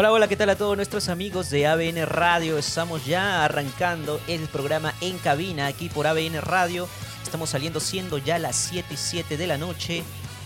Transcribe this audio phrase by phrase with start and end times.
[0.00, 2.56] Hola, hola, ¿qué tal a todos nuestros amigos de ABN Radio?
[2.56, 6.86] Estamos ya arrancando el programa en cabina aquí por ABN Radio.
[7.24, 10.04] Estamos saliendo siendo ya las 7 y 7 de la noche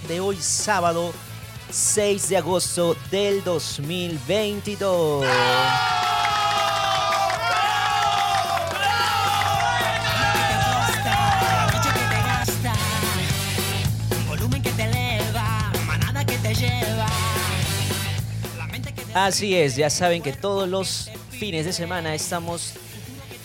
[0.09, 1.13] de hoy sábado
[1.69, 5.27] 6 de agosto del 2022.
[19.15, 22.73] Así es, ya saben que todos los fines de semana estamos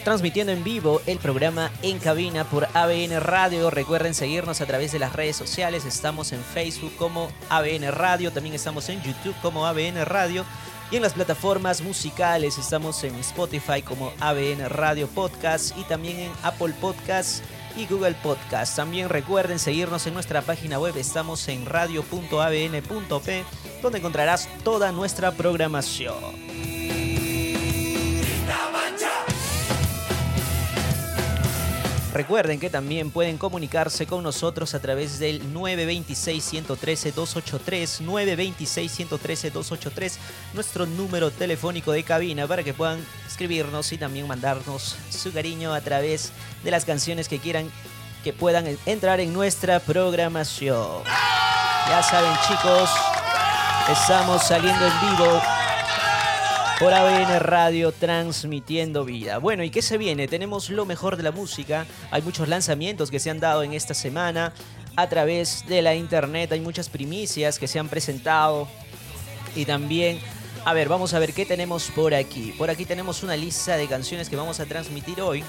[0.06, 3.70] transmitiendo en vivo el programa En Cabina por ABN Radio.
[3.70, 5.84] Recuerden seguirnos a través de las redes sociales.
[5.84, 10.46] Estamos en Facebook como ABN Radio, también estamos en YouTube como ABN Radio.
[10.90, 16.32] Y en las plataformas musicales estamos en Spotify como ABN Radio Podcast y también en
[16.44, 17.44] Apple Podcast
[17.78, 18.76] y Google Podcast.
[18.76, 23.44] También recuerden seguirnos en nuestra página web, estamos en radio.abn.p,
[23.82, 26.77] donde encontrarás toda nuestra programación.
[32.18, 40.18] Recuerden que también pueden comunicarse con nosotros a través del 926-113-283, 926-113-283,
[40.56, 45.82] nuestro número telefónico de cabina para que puedan escribirnos y también mandarnos su cariño a
[45.82, 46.32] través
[46.64, 47.70] de las canciones que quieran
[48.24, 51.04] que puedan entrar en nuestra programación.
[51.88, 52.90] Ya saben chicos,
[53.92, 55.40] estamos saliendo en vivo
[56.80, 59.40] por ABN Radio transmitiendo vida.
[59.40, 60.28] Bueno, ¿y qué se viene?
[60.28, 61.88] Tenemos lo mejor de la música.
[62.12, 64.54] Hay muchos lanzamientos que se han dado en esta semana
[64.96, 66.52] a través de la internet.
[66.52, 68.68] Hay muchas primicias que se han presentado.
[69.56, 70.20] Y también,
[70.66, 72.54] a ver, vamos a ver qué tenemos por aquí.
[72.58, 75.44] Por aquí tenemos una lista de canciones que vamos a transmitir hoy.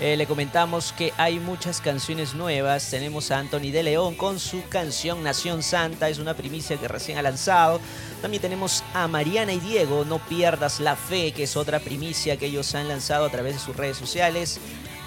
[0.00, 2.90] Eh, le comentamos que hay muchas canciones nuevas.
[2.90, 6.08] Tenemos a Anthony de León con su canción Nación Santa.
[6.08, 7.80] Es una primicia que recién ha lanzado.
[8.20, 12.46] También tenemos a Mariana y Diego, No pierdas la fe, que es otra primicia que
[12.46, 14.58] ellos han lanzado a través de sus redes sociales.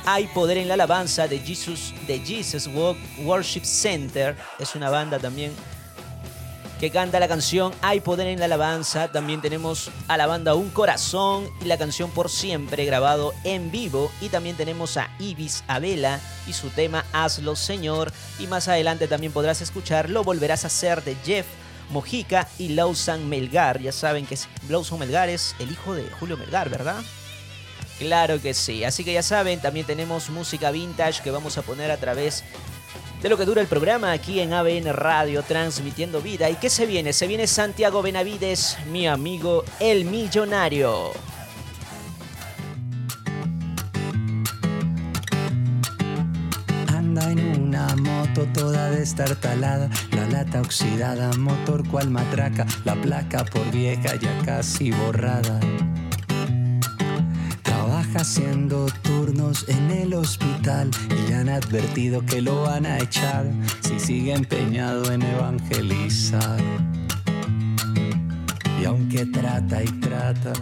[0.06, 2.70] Hay poder en la alabanza de Jesus, de Jesus
[3.24, 4.38] Worship Center.
[4.60, 5.52] Es una banda también
[6.80, 9.12] que canta la canción Hay Poder en la Alabanza.
[9.12, 14.12] También tenemos a la banda Un Corazón y la canción Por Siempre grabado en vivo.
[14.22, 18.12] Y también tenemos a Ibis Abela y su tema Hazlo Señor.
[18.40, 21.46] Y más adelante también podrás escuchar Lo Volverás a Hacer de Jeff
[21.90, 23.80] Mojica y Lawson Melgar.
[23.80, 24.38] Ya saben que
[24.70, 27.02] Lawson Melgar es el hijo de Julio Melgar, ¿verdad?
[28.00, 28.84] Claro que sí.
[28.84, 32.44] Así que ya saben, también tenemos música vintage que vamos a poner a través
[33.26, 36.48] de lo que dura el programa aquí en ABN Radio, transmitiendo vida.
[36.52, 37.12] ¿Y qué se viene?
[37.12, 41.12] Se viene Santiago Benavides, mi amigo el millonario.
[46.90, 53.72] Anda en una moto toda destartalada, la lata oxidada, motor cual matraca, la placa por
[53.72, 55.60] vieja ya casi borrada
[58.16, 63.46] haciendo turnos en el hospital y le han advertido que lo van a echar
[63.82, 66.60] si sigue empeñado en evangelizar.
[68.82, 70.54] Y aunque trata y trata,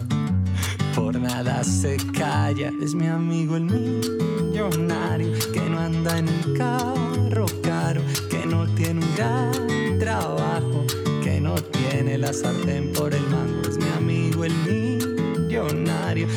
[0.94, 2.70] por nada se calla.
[2.82, 9.04] Es mi amigo el millonario que no anda en un carro caro, que no tiene
[9.04, 10.84] un gran trabajo,
[11.22, 13.68] que no tiene la sartén por el mango.
[13.68, 16.28] Es mi amigo el millonario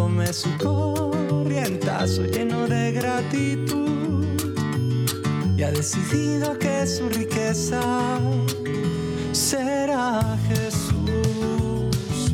[0.00, 4.24] come su corrientazo lleno de gratitud.
[5.58, 7.82] Y ha decidido que su riqueza
[9.32, 12.32] será Jesús.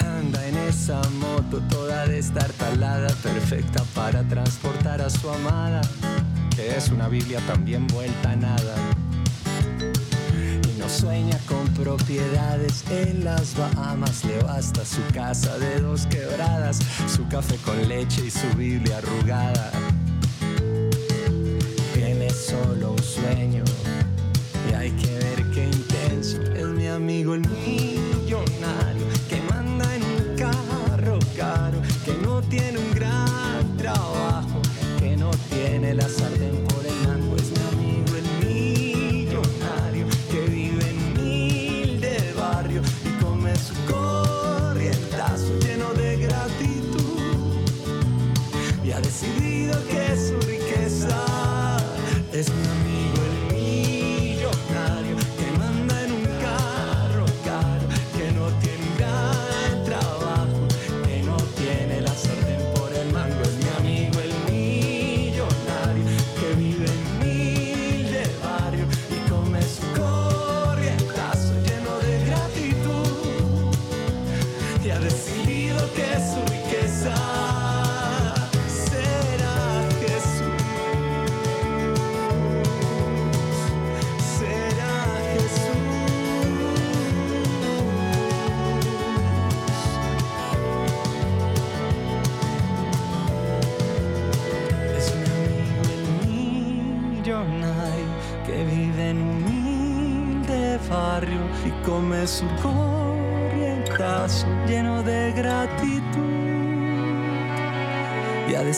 [0.00, 5.82] Anda en esa moto toda destartalada, perfecta para transportar a su amada
[6.54, 8.74] que es una Biblia también vuelta a nada.
[10.68, 16.78] Y no sueña con propiedades en las Bahamas, le basta su casa de dos quebradas,
[17.08, 19.70] su café con leche y su Biblia arrugada.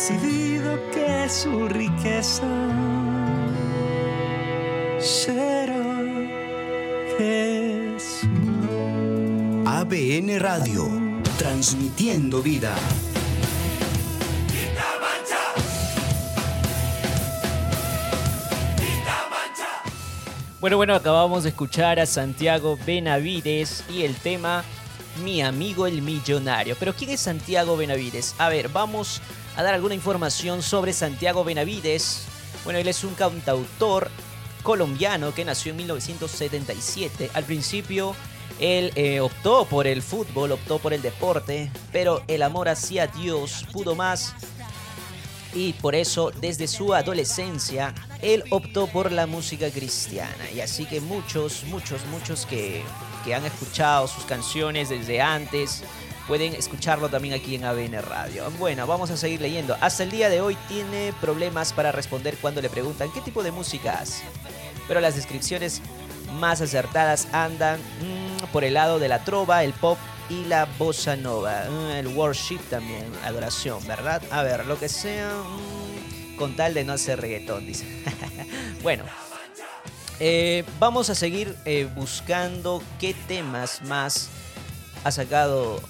[0.07, 2.43] Decidido que su riqueza
[5.01, 5.83] será
[7.17, 8.29] Jesús.
[9.65, 10.87] ABN Radio,
[11.39, 12.75] transmitiendo vida.
[20.61, 24.65] Bueno, bueno, acabamos de escuchar a Santiago Benavides y el tema
[25.25, 26.77] Mi amigo el millonario.
[26.79, 28.35] Pero ¿quién es Santiago Benavides?
[28.37, 29.23] A ver, vamos
[29.57, 32.27] a dar alguna información sobre Santiago Benavides.
[32.65, 34.11] Bueno, él es un cantautor
[34.63, 37.31] colombiano que nació en 1977.
[37.35, 38.17] Al principio
[38.59, 43.67] él eh, optó por el fútbol, optó por el deporte, pero el amor hacia Dios
[43.73, 44.35] pudo más
[45.53, 50.51] y por eso desde su adolescencia él optó por la música cristiana.
[50.53, 52.83] Y así que muchos, muchos, muchos que,
[53.25, 55.85] que han escuchado sus canciones desde antes
[56.27, 58.51] pueden escucharlo también aquí en ABN Radio.
[58.59, 59.77] Bueno, vamos a seguir leyendo.
[59.81, 63.53] Hasta el día de hoy tiene problemas para responder cuando le preguntan qué tipo de
[63.53, 64.25] música hace.
[64.89, 65.83] Pero las descripciones
[66.39, 69.99] más acertadas andan mm, por el lado de la trova, el pop
[70.29, 71.65] y la bossa nova.
[71.69, 74.23] Mm, el worship también, adoración, ¿verdad?
[74.31, 77.87] A ver, lo que sea, mm, con tal de no hacer reggaetón, dice.
[78.83, 79.05] bueno,
[80.21, 84.29] eh, vamos a seguir eh, buscando qué temas más
[85.05, 85.81] ha sacado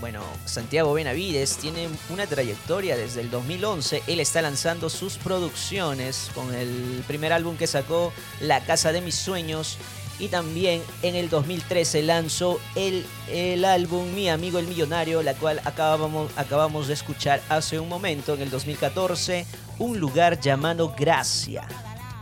[0.00, 4.02] bueno, Santiago Benavides tiene una trayectoria desde el 2011.
[4.06, 9.14] Él está lanzando sus producciones con el primer álbum que sacó, La Casa de Mis
[9.14, 9.78] Sueños.
[10.18, 15.60] Y también en el 2013 lanzó el, el álbum Mi Amigo el Millonario, la cual
[15.64, 18.34] acabamos, acabamos de escuchar hace un momento.
[18.34, 19.46] En el 2014,
[19.78, 21.66] Un lugar llamado Gracia.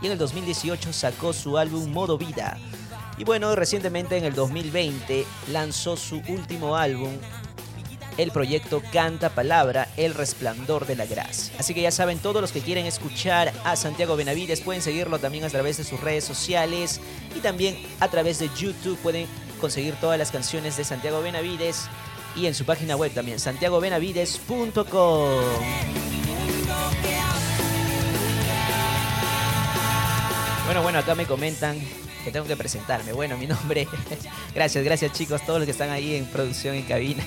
[0.01, 2.57] Y en el 2018 sacó su álbum Modo Vida.
[3.17, 7.11] Y bueno, recientemente en el 2020 lanzó su último álbum,
[8.17, 11.53] el proyecto Canta Palabra, El Resplandor de la Gracia.
[11.57, 15.43] Así que ya saben, todos los que quieren escuchar a Santiago Benavides pueden seguirlo también
[15.43, 17.01] a través de sus redes sociales
[17.35, 19.27] y también a través de YouTube pueden
[19.59, 21.87] conseguir todas las canciones de Santiago Benavides
[22.35, 24.83] y en su página web también, santiagobenavides.com.
[30.65, 31.79] Bueno, bueno, acá me comentan
[32.23, 33.11] que tengo que presentarme.
[33.13, 33.87] Bueno, mi nombre.
[34.55, 37.23] gracias, gracias chicos, todos los que están ahí en producción en cabina.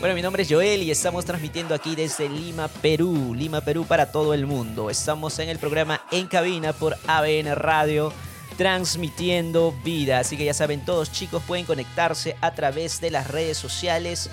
[0.00, 3.34] Bueno, mi nombre es Joel y estamos transmitiendo aquí desde Lima, Perú.
[3.34, 4.88] Lima, Perú para todo el mundo.
[4.88, 8.10] Estamos en el programa En Cabina por ABN Radio,
[8.56, 10.18] transmitiendo vida.
[10.18, 14.30] Así que ya saben, todos chicos pueden conectarse a través de las redes sociales.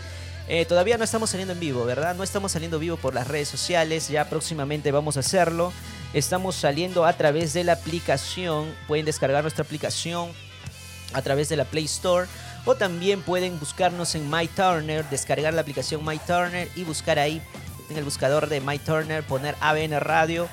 [0.47, 2.15] Eh, todavía no estamos saliendo en vivo, ¿verdad?
[2.15, 4.07] No estamos saliendo vivo por las redes sociales.
[4.07, 5.73] Ya próximamente vamos a hacerlo.
[6.13, 8.73] Estamos saliendo a través de la aplicación.
[8.87, 10.29] Pueden descargar nuestra aplicación
[11.11, 12.25] a través de la Play Store
[12.67, 17.41] o también pueden buscarnos en MyTurner, descargar la aplicación MyTurner y buscar ahí
[17.89, 20.49] en el buscador de MyTurner, poner ABN Radio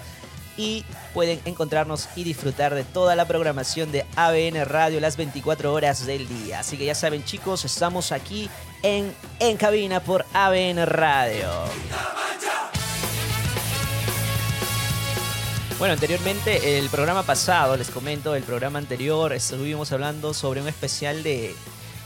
[0.57, 6.07] y pueden encontrarnos y disfrutar de toda la programación de ABN Radio las 24 horas
[6.07, 6.61] del día.
[6.61, 8.49] Así que ya saben chicos, estamos aquí
[8.85, 11.49] en, en cabina por ABN Radio.
[15.81, 21.25] Bueno, anteriormente, el programa pasado, les comento, el programa anterior, estuvimos hablando sobre un especial
[21.25, 21.57] de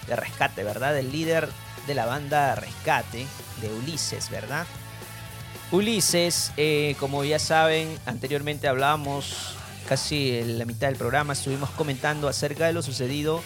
[0.08, 0.98] de Rescate, ¿verdad?
[0.98, 1.48] El líder
[1.86, 3.26] de la banda Rescate,
[3.60, 4.66] de Ulises, ¿verdad?
[5.70, 9.54] Ulises, eh, como ya saben, anteriormente hablamos
[9.88, 13.42] casi en la mitad del programa, estuvimos comentando acerca de lo sucedido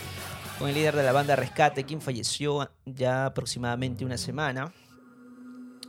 [0.58, 4.72] con el líder de la banda Rescate, quien falleció ya aproximadamente una semana.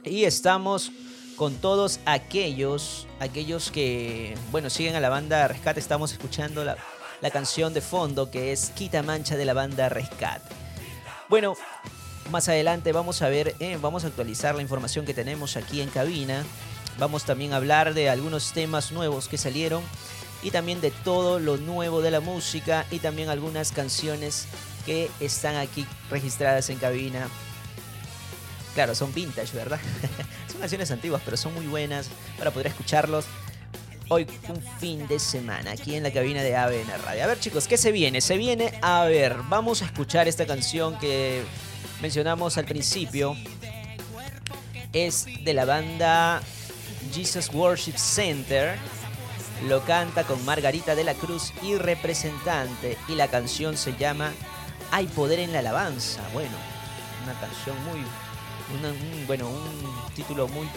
[0.04, 0.92] Y estamos
[1.36, 6.78] con todos aquellos, aquellos que, bueno, siguen a la banda Rescate, estamos escuchando la,
[7.22, 10.63] la canción de fondo que es Quita Mancha de la banda Rescate.
[11.34, 11.58] Bueno,
[12.30, 15.90] más adelante vamos a ver, eh, vamos a actualizar la información que tenemos aquí en
[15.90, 16.44] cabina.
[17.00, 19.82] Vamos también a hablar de algunos temas nuevos que salieron
[20.44, 24.46] y también de todo lo nuevo de la música y también algunas canciones
[24.86, 27.28] que están aquí registradas en cabina.
[28.76, 29.80] Claro, son vintage, ¿verdad?
[30.52, 33.26] son canciones antiguas, pero son muy buenas para poder escucharlos
[34.10, 37.24] hoy un fin de semana aquí en la cabina de ABN Radio.
[37.24, 38.22] A ver chicos, ¿qué se viene?
[38.22, 41.44] Se viene, a ver, vamos a escuchar esta canción que
[42.02, 43.36] mencionamos al principio.
[44.92, 46.42] Es de la banda
[47.14, 48.78] Jesus Worship Center.
[49.68, 52.98] Lo canta con Margarita de la Cruz y representante.
[53.08, 54.32] Y la canción se llama
[54.92, 56.22] Hay poder en la alabanza.
[56.34, 56.56] Bueno,
[57.24, 58.00] una canción muy...
[59.28, 60.68] bueno, un título muy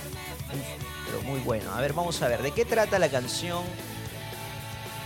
[1.07, 1.73] pero muy bueno.
[1.73, 3.65] A ver, vamos a ver, ¿de qué trata la canción?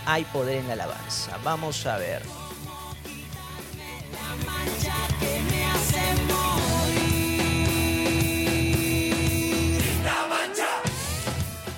[0.05, 1.37] Hay poder en la alabanza.
[1.43, 2.23] Vamos a ver.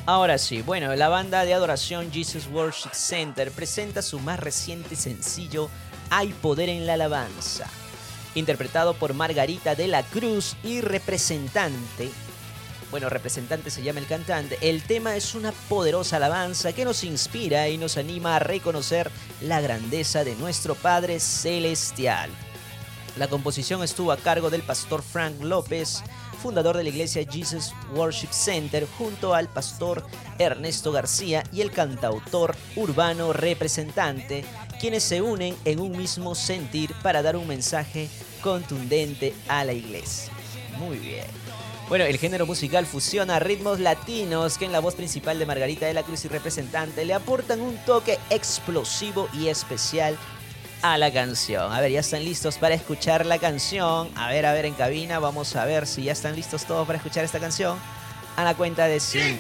[0.06, 5.70] Ahora sí, bueno, la banda de adoración Jesus Worship Center presenta su más reciente sencillo
[6.10, 7.70] Hay Poder en la Alabanza,
[8.36, 12.10] interpretado por Margarita de la Cruz y representante.
[12.92, 14.58] Bueno, representante se llama el cantante.
[14.62, 19.10] El tema es una poderosa alabanza que nos inspira y nos anima a reconocer
[19.42, 22.30] la grandeza de nuestro Padre Celestial.
[23.18, 26.04] La composición estuvo a cargo del pastor Frank López
[26.44, 30.06] fundador de la iglesia Jesus Worship Center, junto al pastor
[30.38, 34.44] Ernesto García y el cantautor urbano representante,
[34.80, 38.10] quienes se unen en un mismo sentir para dar un mensaje
[38.42, 40.32] contundente a la iglesia.
[40.78, 41.26] Muy bien.
[41.90, 45.94] Bueno, el género musical fusiona ritmos latinos que en la voz principal de Margarita de
[45.94, 50.18] la Cruz y representante le aportan un toque explosivo y especial
[50.82, 51.72] a la canción.
[51.72, 54.10] A ver, ya están listos para escuchar la canción.
[54.16, 56.98] A ver, a ver en cabina, vamos a ver si ya están listos todos para
[56.98, 57.78] escuchar esta canción.
[58.36, 59.40] A la cuenta de 5,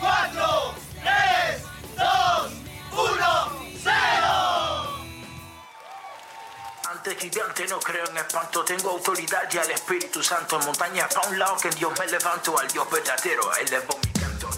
[0.00, 1.62] 4, 3,
[1.96, 2.06] 2,
[2.92, 3.57] 1,
[7.08, 7.10] 0.
[7.10, 11.28] Antes gigante no creo en espanto, tengo autoridad y al Espíritu Santo en montaña para
[11.28, 14.50] un lado que en Dios me levanto, al Dios verdadero, a él le mi canto.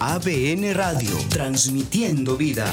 [0.00, 2.72] ABN Radio, transmitiendo vida.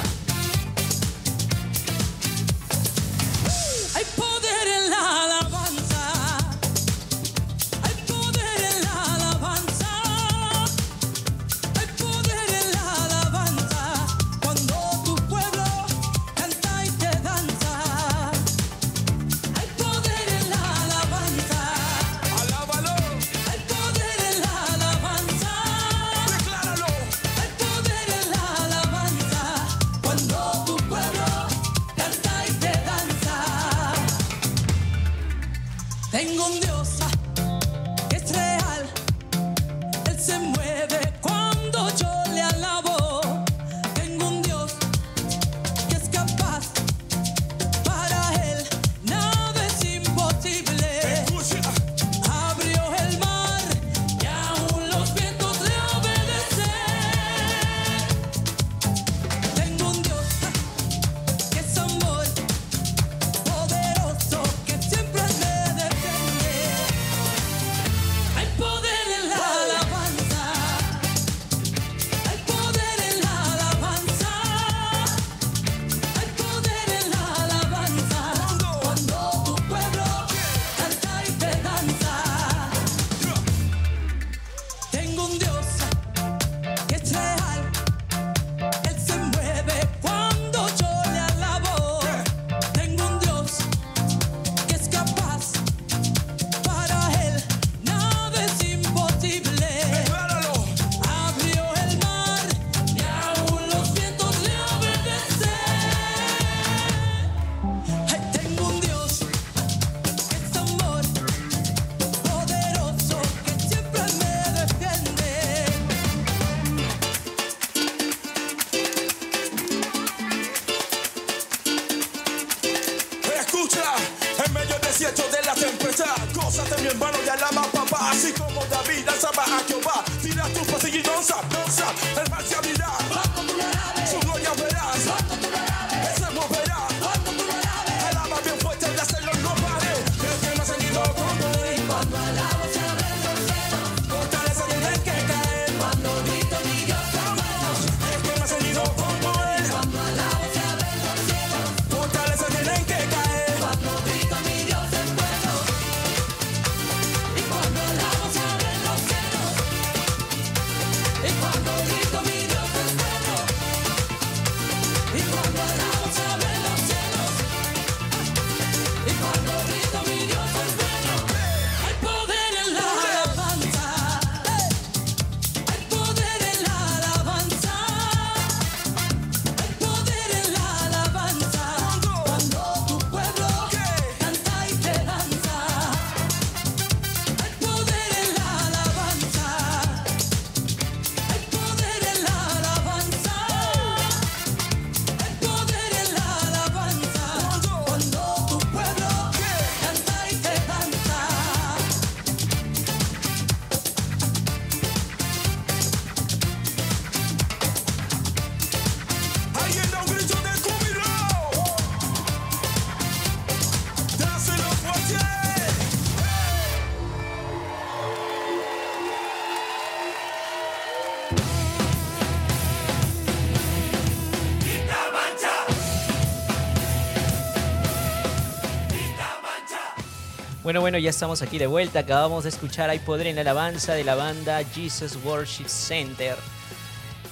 [230.69, 232.01] Bueno, bueno, ya estamos aquí de vuelta.
[232.01, 236.35] Acabamos de escuchar Hay Poder en la Alabanza de la banda Jesus Worship Center.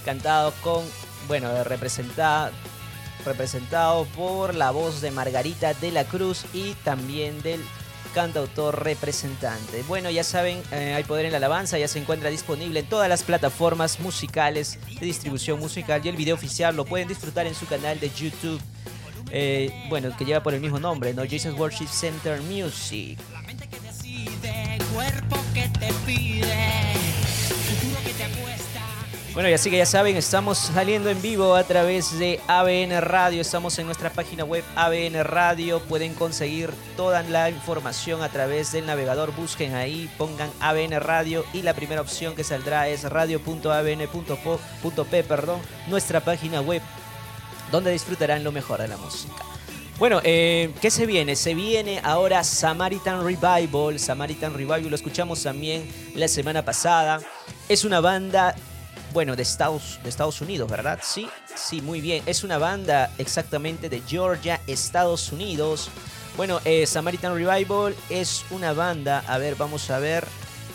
[0.03, 0.83] Cantado con,
[1.27, 2.49] bueno, representado,
[3.23, 7.63] representado por la voz de Margarita de la Cruz y también del
[8.15, 9.83] cantautor representante.
[9.87, 13.07] Bueno, ya saben, eh, Hay Poder en la Alabanza ya se encuentra disponible en todas
[13.07, 17.67] las plataformas musicales de distribución musical y el video oficial lo pueden disfrutar en su
[17.67, 18.59] canal de YouTube.
[19.31, 21.23] Eh, bueno, que lleva por el mismo nombre, ¿no?
[21.25, 23.19] Jesus Worship Center Music.
[29.37, 33.39] Bueno, y así que ya saben, estamos saliendo en vivo a través de ABN Radio.
[33.39, 35.79] Estamos en nuestra página web ABN Radio.
[35.81, 39.35] Pueden conseguir toda la información a través del navegador.
[39.35, 43.63] Busquen ahí, pongan ABN Radio y la primera opción que saldrá es radio.abn.p,
[45.23, 46.81] perdón, nuestra página web
[47.71, 49.33] donde disfrutarán lo mejor de la música.
[49.99, 51.35] Bueno, eh, ¿qué se viene?
[51.35, 53.99] Se viene ahora Samaritan Revival.
[53.99, 57.19] Samaritan Revival lo escuchamos también la semana pasada.
[57.67, 58.55] Es una banda,
[59.11, 60.99] bueno, de Estados, de Estados Unidos, ¿verdad?
[61.01, 62.21] Sí, sí, muy bien.
[62.27, 65.89] Es una banda exactamente de Georgia, Estados Unidos.
[66.35, 70.27] Bueno, eh, Samaritan Revival es una banda, a ver, vamos a ver,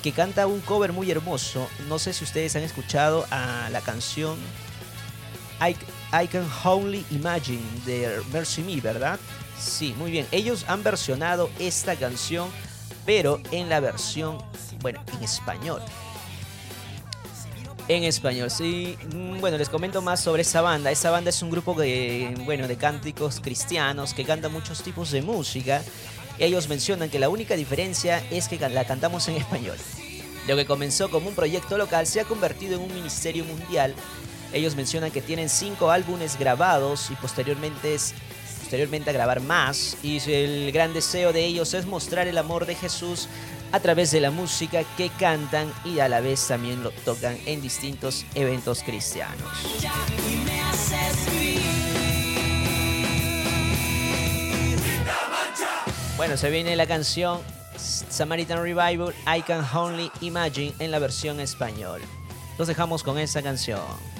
[0.03, 1.69] que canta un cover muy hermoso.
[1.89, 4.37] No sé si ustedes han escuchado a la canción
[5.70, 9.18] I, Can Only Imagine de Mercy Me, ¿verdad?
[9.59, 10.27] Sí, muy bien.
[10.33, 12.48] Ellos han versionado esta canción,
[13.07, 14.38] pero en la versión,
[14.81, 15.83] bueno, en español.
[17.88, 18.96] En español, sí.
[19.12, 20.90] Mm, Bueno, les comento más sobre esa banda.
[20.90, 25.22] Esa banda es un grupo de, bueno, de cánticos cristianos que canta muchos tipos de
[25.22, 25.83] música.
[26.38, 29.77] Ellos mencionan que la única diferencia es que la cantamos en español.
[30.48, 33.94] Lo que comenzó como un proyecto local se ha convertido en un ministerio mundial.
[34.53, 37.97] Ellos mencionan que tienen cinco álbumes grabados y posteriormente,
[38.61, 39.97] posteriormente a grabar más.
[40.03, 43.29] Y el gran deseo de ellos es mostrar el amor de Jesús
[43.73, 47.62] a través de la música que cantan y a la vez también lo tocan en
[47.62, 49.49] distintos eventos cristianos.
[56.19, 57.41] Bueno, se viene la canción
[57.77, 62.03] Samaritan Revival, I Can Only Imagine en la versión español.
[62.59, 64.12] Los dejamos con esa canción.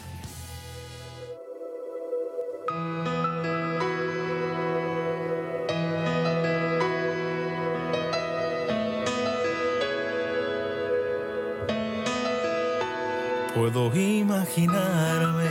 [13.55, 15.51] Puedo imaginarme,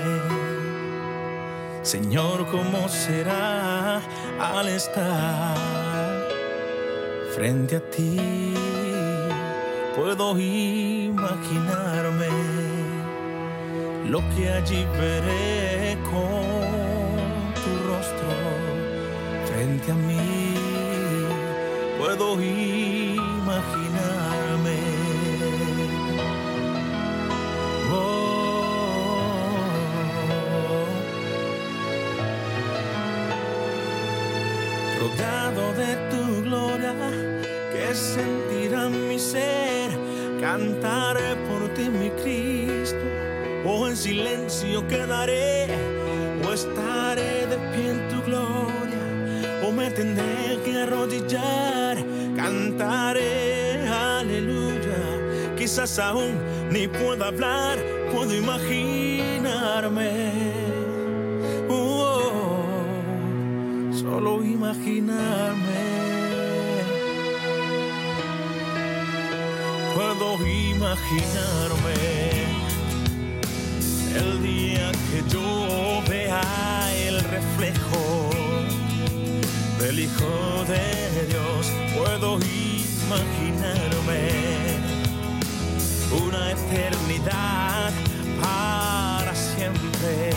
[1.84, 4.02] Señor, cómo será
[4.40, 5.56] al estar
[7.36, 8.56] frente a ti.
[9.96, 12.30] Puedo imaginarme
[14.10, 18.32] lo que allí veré con tu rostro
[19.46, 20.56] frente a mí.
[22.00, 23.81] Puedo imaginarme.
[35.22, 36.94] De tu gloria,
[37.72, 39.90] que sentirá mi ser,
[40.40, 43.06] cantaré por ti, mi Cristo,
[43.66, 45.68] o en silencio quedaré,
[46.46, 49.04] o estaré de pie en tu gloria,
[49.64, 51.98] o me tendré que arrodillar,
[52.36, 56.34] cantaré, aleluya, quizás aún
[56.72, 57.78] ni pueda hablar,
[58.12, 60.21] puedo imaginarme.
[64.72, 65.84] Imaginarme.
[69.94, 71.94] Puedo imaginarme
[74.16, 76.42] el día que yo vea
[76.96, 78.30] el reflejo
[79.80, 81.72] del Hijo de Dios.
[81.98, 82.40] Puedo
[83.06, 84.22] imaginarme
[86.28, 87.92] una eternidad
[88.42, 90.32] para siempre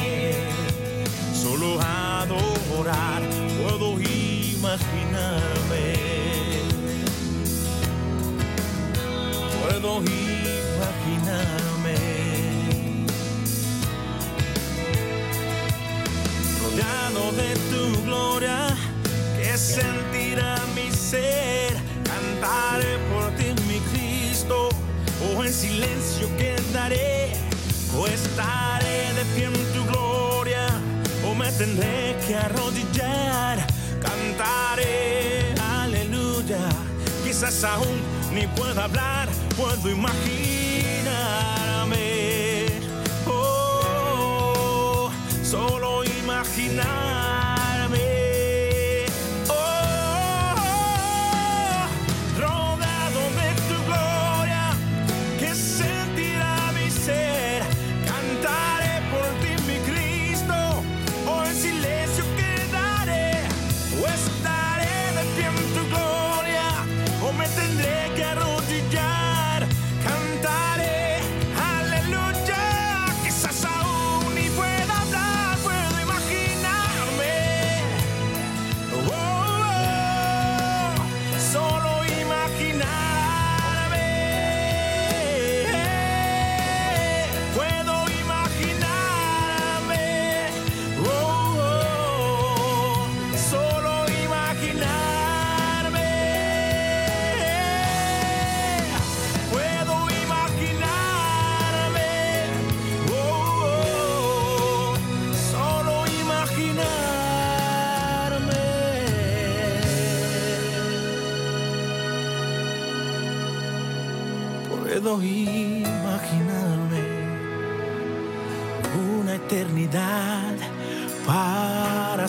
[1.32, 3.43] solo adorar puedo
[4.74, 5.94] imaginarme.
[9.60, 11.46] Puedo imaginarme.
[16.62, 18.58] Rodeado de tu gloria,
[19.38, 21.72] que sentirá mi ser.
[22.04, 24.68] Cantaré por ti, mi Cristo,
[25.36, 27.32] o en silencio quedaré,
[27.96, 30.24] o estaré de pie en tu gloria
[31.26, 33.66] o me tendré que arrodillar,
[37.44, 38.00] aún
[38.32, 41.04] ni pueda hablar, puedo imaginarme,
[43.26, 45.10] oh,
[45.42, 47.33] solo imaginarme,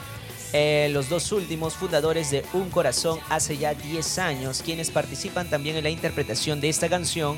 [0.53, 5.77] Eh, los dos últimos fundadores de Un Corazón hace ya 10 años, quienes participan también
[5.77, 7.37] en la interpretación de esta canción.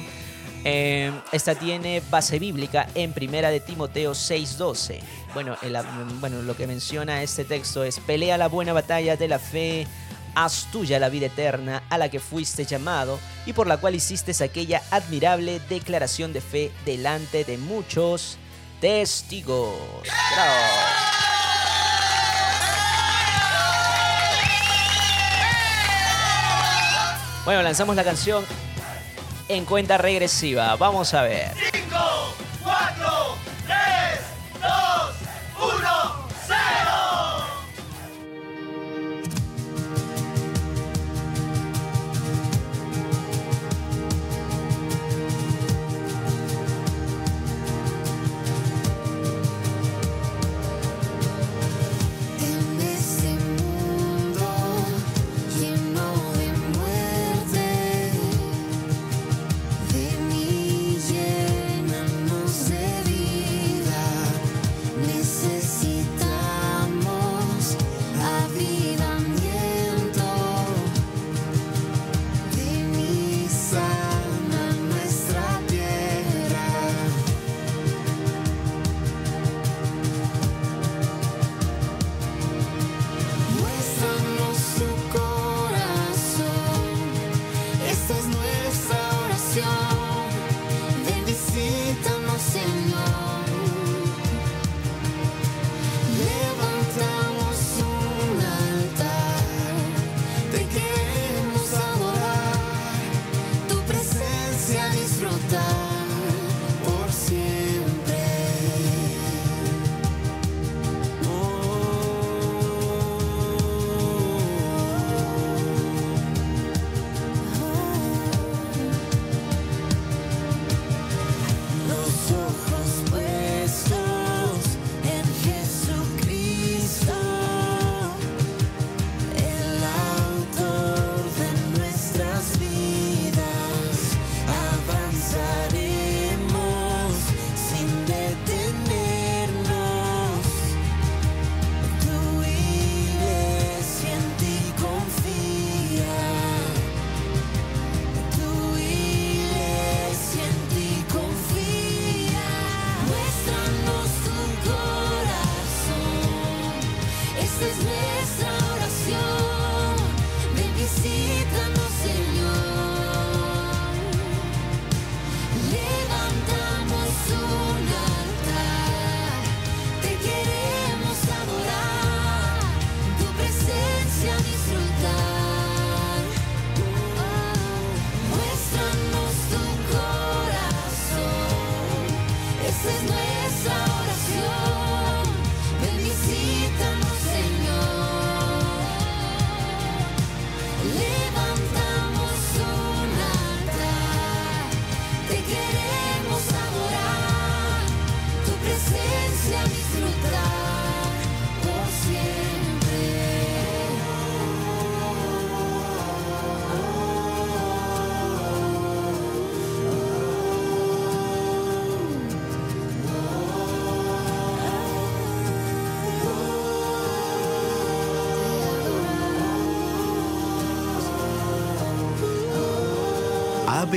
[0.65, 5.01] Eh, esta tiene base bíblica en primera de Timoteo 6:12.
[5.35, 5.57] Bueno,
[6.21, 9.87] bueno, lo que menciona este texto es, pelea la buena batalla de la fe,
[10.35, 14.33] haz tuya la vida eterna a la que fuiste llamado y por la cual hiciste
[14.43, 18.39] aquella admirable declaración de fe delante de muchos
[18.81, 19.75] testigos.
[27.49, 28.45] Bueno, lanzamos la canción
[29.49, 30.77] en cuenta regresiva.
[30.77, 31.78] Vamos a ver.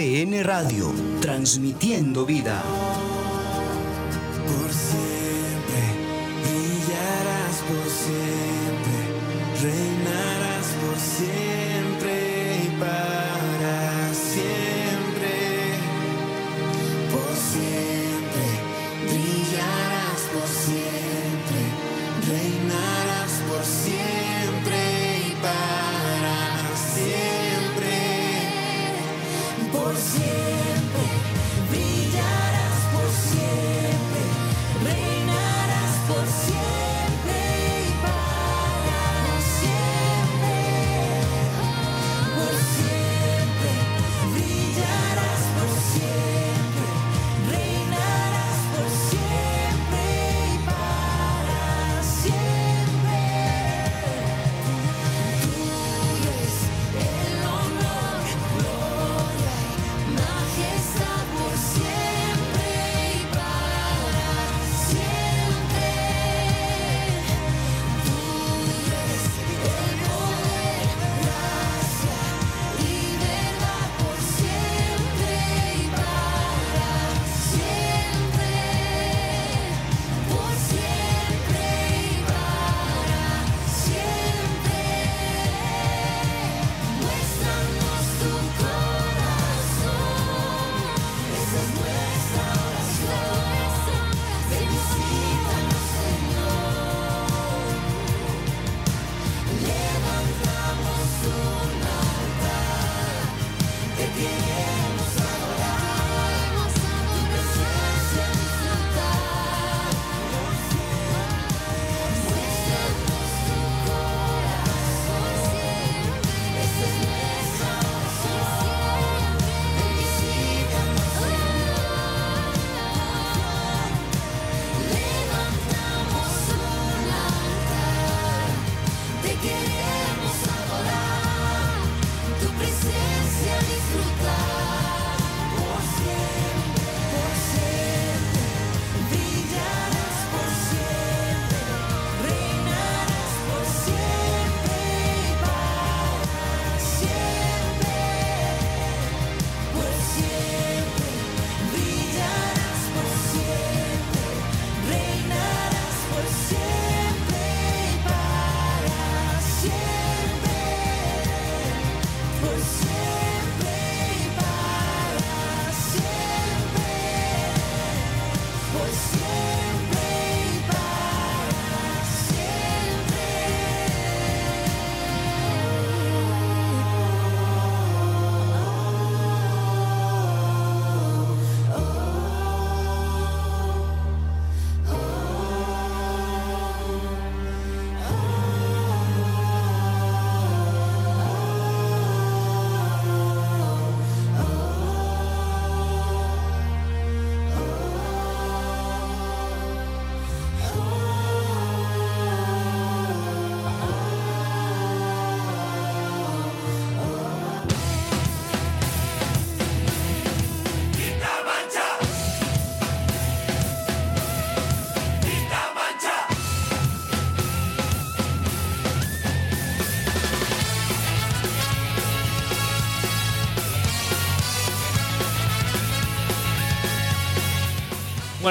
[0.02, 2.64] ABN Radio, transmitiendo vida.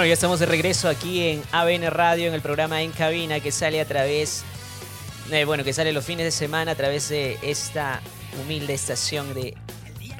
[0.00, 3.52] Bueno, ya estamos de regreso aquí en ABN Radio, en el programa En Cabina, que
[3.52, 4.44] sale a través,
[5.30, 8.00] eh, bueno, que sale los fines de semana a través de esta
[8.40, 9.54] humilde estación de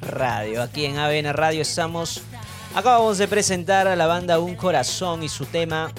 [0.03, 0.61] radio.
[0.61, 2.21] Aquí en ABN Radio estamos,
[2.75, 5.91] acabamos de presentar a la banda Un Corazón y su tema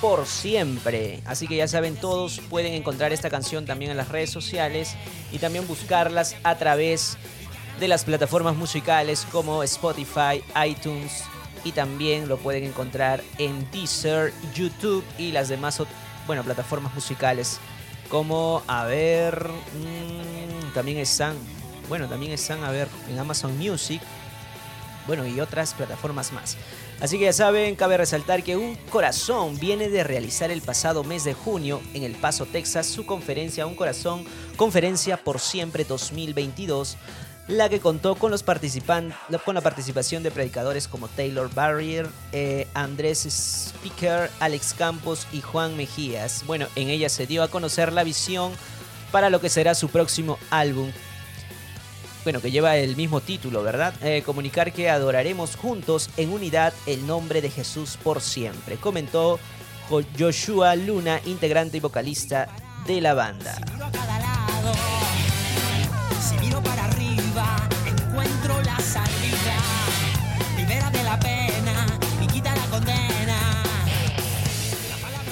[0.00, 1.20] Por Siempre.
[1.24, 4.96] Así que ya saben, todos pueden encontrar esta canción también en las redes sociales
[5.30, 7.16] y también buscarlas a través
[7.78, 11.22] de las plataformas musicales como Spotify, iTunes
[11.64, 15.82] y también lo pueden encontrar en Deezer, YouTube y las demás
[16.26, 17.58] bueno, plataformas musicales
[18.08, 21.36] como a ver mm, también están
[21.88, 24.00] bueno también están a ver en Amazon Music
[25.06, 26.56] bueno y otras plataformas más.
[27.00, 31.24] Así que ya saben cabe resaltar que un corazón viene de realizar el pasado mes
[31.24, 34.24] de junio en El Paso Texas su conferencia un corazón
[34.56, 36.98] conferencia por siempre 2022
[37.48, 42.68] la que contó con los participan con la participación de predicadores como Taylor Barrier, eh,
[42.74, 46.44] Andrés Speaker, Alex Campos y Juan Mejías.
[46.46, 48.52] Bueno, en ella se dio a conocer la visión
[49.10, 50.92] para lo que será su próximo álbum.
[52.24, 53.94] bueno, que lleva el mismo título, ¿verdad?
[54.02, 59.40] Eh, comunicar que adoraremos juntos en unidad el nombre de Jesús por siempre, comentó
[59.88, 62.48] Jo- Joshua Luna, integrante y vocalista
[62.86, 63.58] de la banda.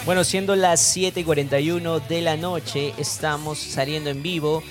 [0.06, 4.62] Bueno, siendo las 7 y 41 de la noche, estamos saliendo en vivo.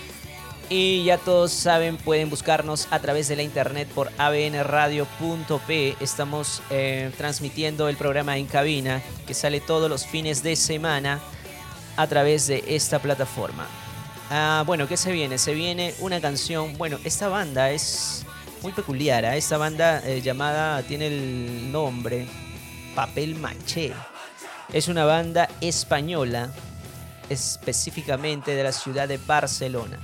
[0.70, 5.98] Y ya todos saben, pueden buscarnos a través de la internet por abnradio.p.
[6.00, 11.20] Estamos eh, transmitiendo el programa en cabina que sale todos los fines de semana
[11.98, 13.68] a través de esta plataforma.
[14.30, 15.38] Ah, bueno, ¿qué se viene?
[15.38, 16.78] Se viene una canción.
[16.78, 18.26] Bueno, esta banda es
[18.62, 19.26] muy peculiar.
[19.26, 19.36] ¿ah?
[19.36, 22.26] Esta banda eh, llamada tiene el nombre
[22.96, 23.92] Papel Maché.
[24.74, 26.52] Es una banda española,
[27.30, 30.00] específicamente de la ciudad de Barcelona.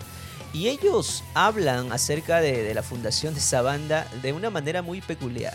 [0.53, 5.53] Y ellos hablan acerca de, la fundación de esa banda de una manera muy peculiar.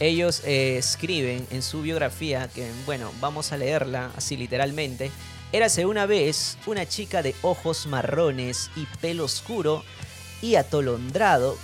[0.00, 5.10] Ellos eh, escriben en su biografía, que bueno, vamos a leerla así literalmente.
[5.52, 9.84] Érase una vez una chica de ojos marrones y pelo oscuro
[10.42, 11.56] y atolondrado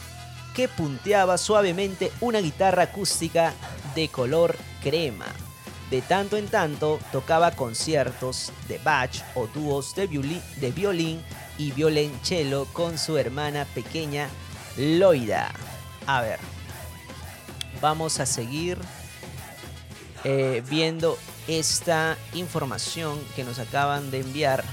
[0.55, 3.53] que punteaba suavemente una guitarra acústica
[3.95, 5.27] de color crema.
[5.91, 11.23] De tanto en tanto tocaba conciertos de Bach o dúos de violín,
[11.59, 14.31] y violonchelo con su hermana pequeña
[14.79, 15.53] Loida.
[16.07, 16.39] A ver,
[17.83, 18.79] vamos a seguir
[20.25, 21.19] eh, viendo
[21.49, 24.65] esta información que nos acaban de enviar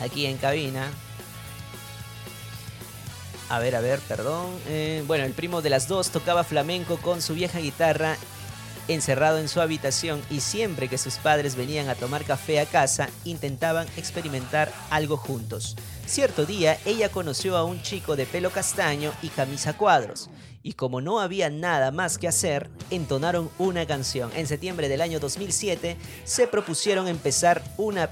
[0.00, 0.90] aquí en cabina.
[3.48, 4.50] A ver, a ver, perdón.
[4.66, 8.16] Eh, bueno, el primo de las dos tocaba flamenco con su vieja guitarra
[8.88, 13.08] encerrado en su habitación y siempre que sus padres venían a tomar café a casa
[13.24, 15.76] intentaban experimentar algo juntos.
[16.06, 20.30] Cierto día ella conoció a un chico de pelo castaño y camisa cuadros
[20.62, 24.30] y como no había nada más que hacer, entonaron una canción.
[24.34, 28.10] En septiembre del año 2007 se propusieron empezar una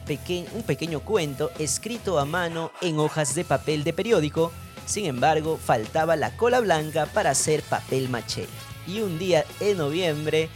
[0.55, 4.53] un pequeño cuento escrito a mano en hojas de papel de periódico.
[4.87, 8.47] Sin embargo, faltaba la cola blanca para hacer papel maché.
[8.91, 10.49] Y un día en noviembre,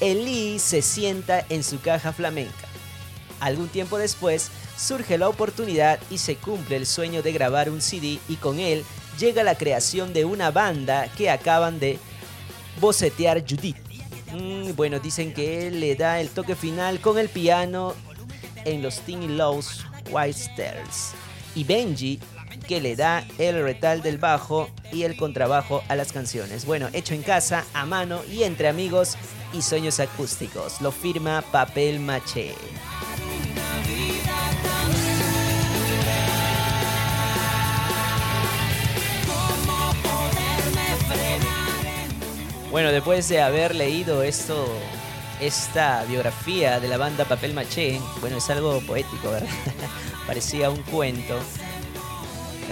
[0.00, 2.66] Eli se sienta en su caja flamenca.
[3.38, 8.18] Algún tiempo después, surge la oportunidad y se cumple el sueño de grabar un CD
[8.28, 8.84] y con él
[9.18, 11.98] llega la creación de una banda que acaban de
[12.80, 13.76] bocetear Judith.
[14.32, 17.94] Mm, bueno, dicen que él le da el toque final con el piano
[18.64, 21.12] en los Teeny Lows White Stairs.
[21.54, 22.18] Y Benji
[22.70, 26.66] que le da el retal del bajo y el contrabajo a las canciones.
[26.66, 29.16] Bueno, hecho en casa, a mano y entre amigos
[29.52, 30.80] y sueños acústicos.
[30.80, 32.54] Lo firma Papel Maché.
[42.70, 44.64] Bueno, después de haber leído esto,
[45.40, 49.48] esta biografía de la banda Papel Maché, bueno, es algo poético, ¿verdad?
[50.28, 51.36] Parecía un cuento.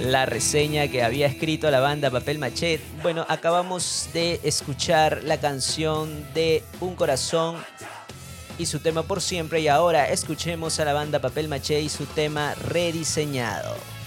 [0.01, 2.81] La reseña que había escrito la banda Papel Maché.
[3.03, 7.57] Bueno, acabamos de escuchar la canción de Un Corazón
[8.59, 9.61] y su tema por siempre.
[9.61, 13.98] Y ahora escuchemos a la banda Papel Maché y su tema rediseñado.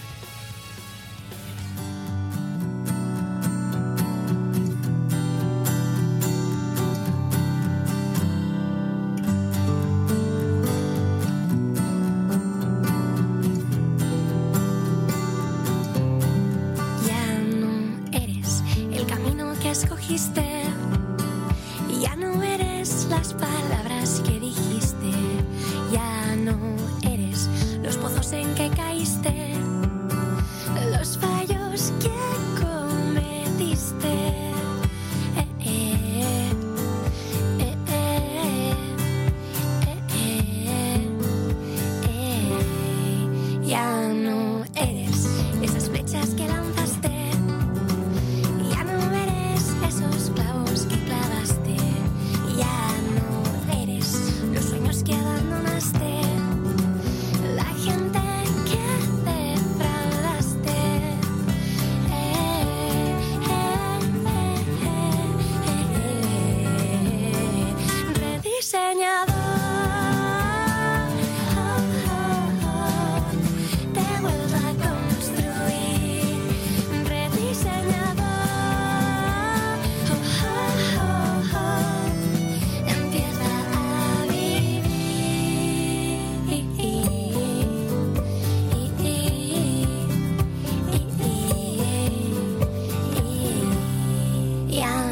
[94.82, 95.11] Ya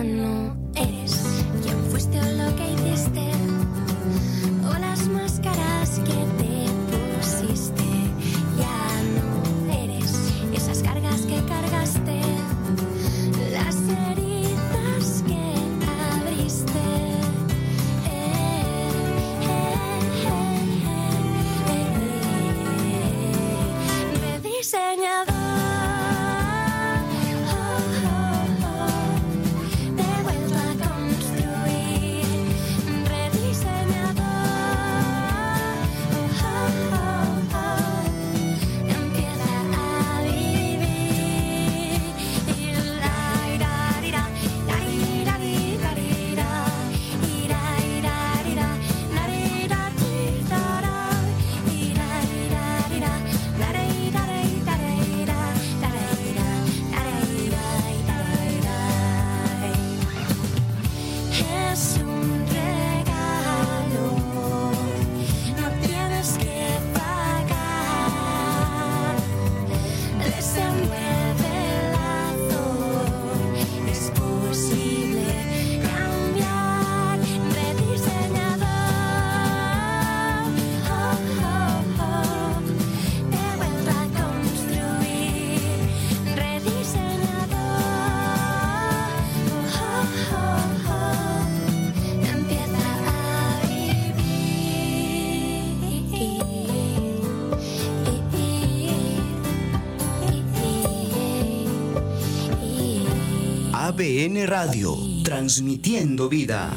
[104.00, 106.70] ABN Radio, transmitiendo vida.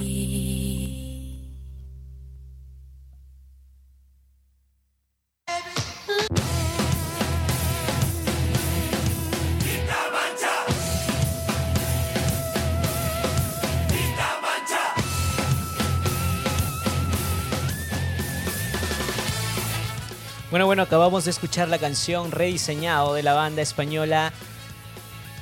[20.51, 24.33] Bueno, bueno, acabamos de escuchar la canción rediseñado de la banda española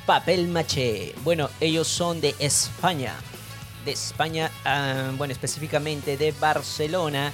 [0.06, 1.16] Papel Maché.
[1.24, 3.16] Bueno, ellos son de España.
[3.86, 7.32] De España, ah, bueno, específicamente de Barcelona.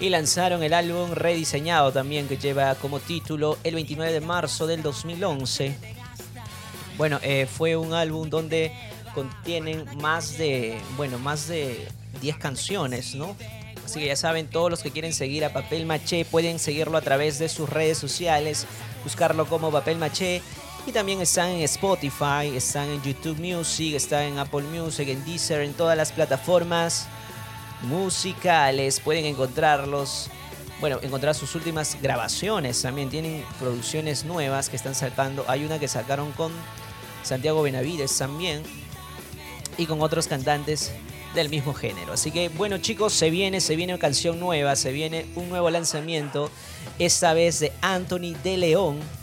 [0.00, 4.82] Y lanzaron el álbum rediseñado también, que lleva como título el 29 de marzo del
[4.82, 5.76] 2011.
[6.96, 8.72] Bueno, eh, fue un álbum donde
[9.14, 11.88] contienen más de, bueno, más de
[12.20, 13.36] 10 canciones, ¿no?
[13.84, 17.00] Así que ya saben, todos los que quieren seguir a Papel Maché pueden seguirlo a
[17.00, 18.66] través de sus redes sociales,
[19.02, 20.42] buscarlo como Papel Maché.
[20.88, 25.60] Y también están en Spotify, están en YouTube Music, están en Apple Music, en Deezer,
[25.60, 27.06] en todas las plataformas
[27.82, 28.98] musicales.
[28.98, 30.30] Pueden encontrarlos,
[30.80, 32.80] bueno, encontrar sus últimas grabaciones.
[32.80, 35.44] También tienen producciones nuevas que están sacando.
[35.46, 36.52] Hay una que sacaron con
[37.22, 38.62] Santiago Benavides también
[39.76, 40.90] y con otros cantantes
[41.34, 42.14] del mismo género.
[42.14, 46.50] Así que bueno chicos, se viene, se viene canción nueva, se viene un nuevo lanzamiento,
[46.98, 49.17] esta vez de Anthony de León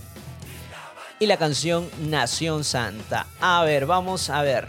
[1.19, 3.27] y la canción Nación Santa.
[3.39, 4.67] A ver, vamos a ver,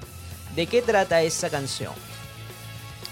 [0.55, 1.93] ¿de qué trata esta canción?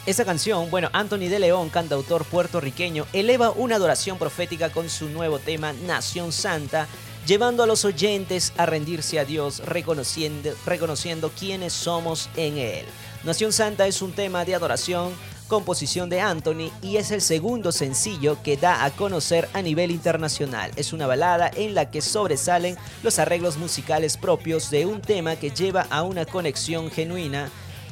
[0.06, 5.38] Esta canción, bueno, Anthony de León, cantautor puertorriqueño, eleva una adoración profética con su nuevo
[5.38, 6.86] tema Nación Santa,
[7.26, 12.84] llevando a los oyentes a rendirse a Dios, reconociendo, reconociendo quiénes somos en Él.
[13.24, 15.14] Nación Santa es un tema de adoración,
[15.48, 20.70] composición de Anthony y es el segundo sencillo que da a conocer a nivel internacional.
[20.76, 25.50] Es una balada en la que sobresalen los arreglos musicales propios de un tema que
[25.50, 27.50] lleva a una conexión genuina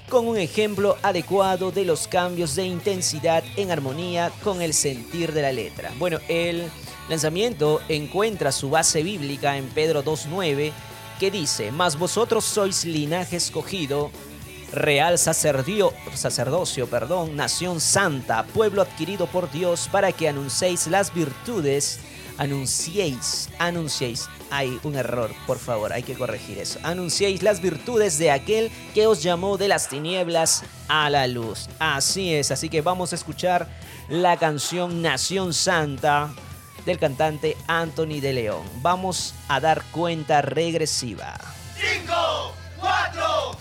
[0.08, 5.42] con un ejemplo adecuado de los cambios de intensidad en armonía con el sentir de
[5.42, 5.90] la letra.
[5.98, 6.70] Bueno, el
[7.08, 10.72] lanzamiento encuentra su base bíblica en Pedro 2.9
[11.18, 14.10] que dice, mas vosotros sois linaje escogido,
[14.72, 22.00] real sacerdio- sacerdocio, perdón, nación santa, pueblo adquirido por Dios para que anunciéis las virtudes,
[22.38, 24.28] anunciéis, anunciéis.
[24.50, 26.78] Hay un error, por favor, hay que corregir eso.
[26.82, 31.68] Anunciéis las virtudes de aquel que os llamó de las tinieblas a la luz.
[31.78, 33.66] Así es, así que vamos a escuchar
[34.10, 36.30] la canción Nación Santa
[36.84, 38.62] del cantante Anthony de León.
[38.82, 41.38] Vamos a dar cuenta regresiva.
[41.80, 43.56] 5, 4,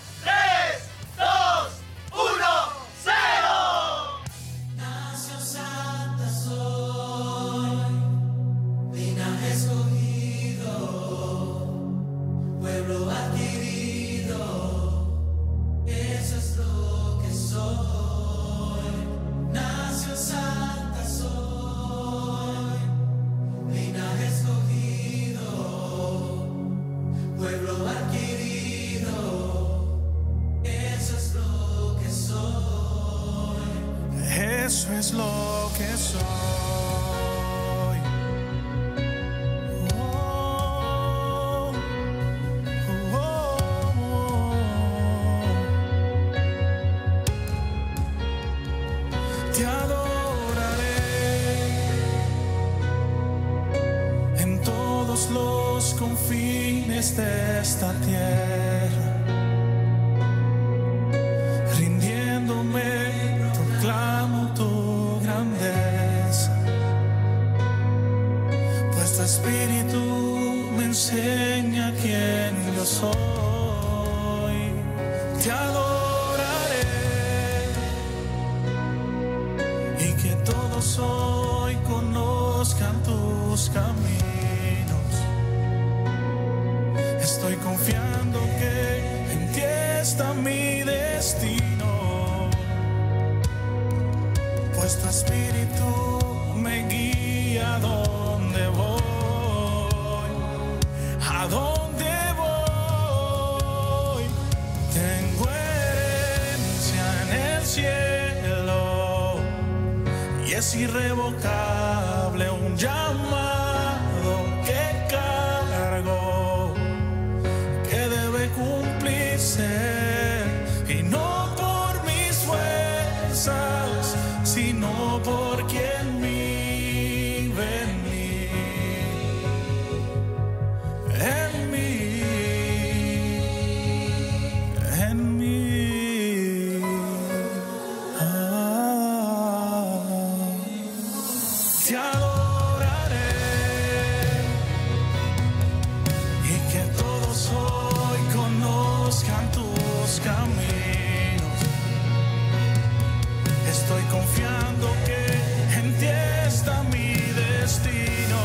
[153.92, 156.06] estoy confiando que en ti
[156.46, 158.40] está mi destino,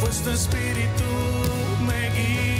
[0.00, 1.04] pues tu espíritu
[1.86, 2.57] me guía.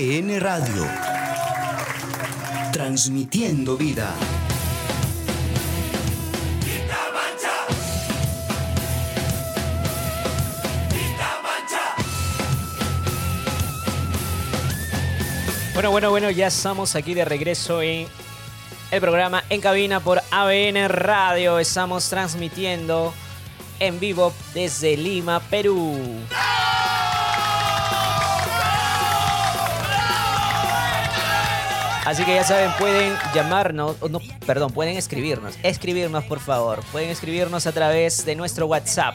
[0.00, 0.88] ABN Radio.
[2.72, 4.14] Transmitiendo vida.
[15.74, 18.06] Bueno, bueno, bueno, ya estamos aquí de regreso en
[18.90, 21.58] el programa En Cabina por ABN Radio.
[21.58, 23.12] Estamos transmitiendo
[23.78, 25.94] en vivo desde Lima, Perú.
[32.04, 37.10] Así que ya saben, pueden llamarnos, o no, perdón, pueden escribirnos, escribirnos por favor, pueden
[37.10, 39.14] escribirnos a través de nuestro WhatsApp.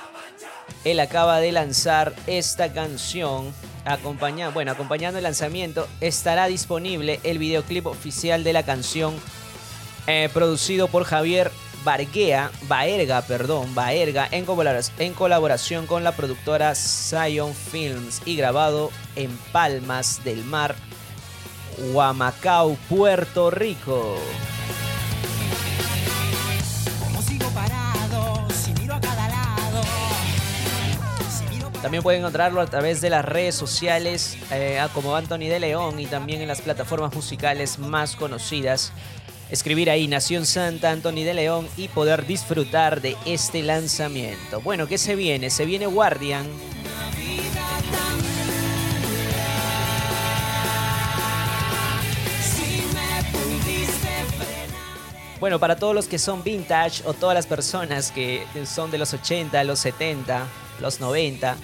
[0.84, 3.54] Él acaba de lanzar esta canción.
[4.52, 9.14] Bueno, acompañando el lanzamiento, estará disponible el videoclip oficial de la canción
[10.06, 11.50] eh, producido por Javier
[11.84, 18.90] Barguea, Baerga, perdón, Baerga, en colaboración, en colaboración con la productora Zion Films y grabado
[19.16, 20.74] en Palmas del Mar,
[21.92, 24.16] Huamacao, Puerto Rico.
[31.82, 36.06] También pueden encontrarlo a través de las redes sociales eh, como Anthony de León y
[36.06, 38.92] también en las plataformas musicales más conocidas.
[39.50, 44.60] Escribir ahí Nación Santa, Anthony de León y poder disfrutar de este lanzamiento.
[44.60, 45.48] Bueno, ¿qué se viene?
[45.48, 46.46] Se viene Guardian.
[55.40, 59.14] Bueno, para todos los que son vintage o todas las personas que son de los
[59.14, 60.46] 80, los 70,
[60.80, 61.56] los 90,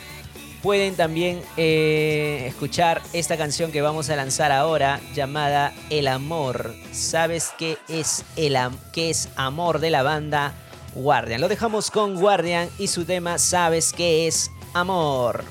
[0.65, 6.75] pueden también eh, escuchar esta canción que vamos a lanzar ahora llamada El Amor.
[6.91, 8.57] ¿Sabes qué es, el
[8.91, 10.55] qué es Amor de la banda
[10.95, 11.43] Guardian?
[11.43, 15.45] Lo dejamos con Guardian y su tema ¿Sabes qué es Amor?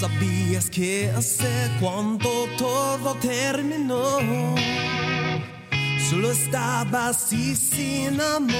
[0.00, 2.28] Sabías qué hacer cuando
[2.58, 4.18] todo terminó.
[6.10, 8.56] Solo estabas así sin amor.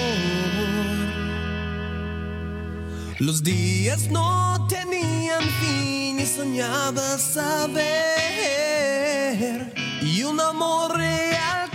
[3.18, 7.86] Los días no tenían fin y soñabas saber.
[10.02, 11.65] Y un amor real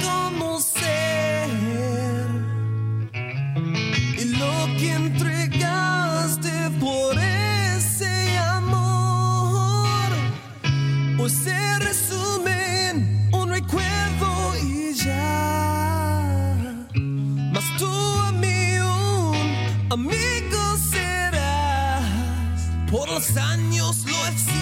[11.21, 16.87] pues se resume en un recuerdo y ya.
[17.53, 22.01] Mas tú a mí un amigo serás.
[22.89, 24.60] Por los años lo he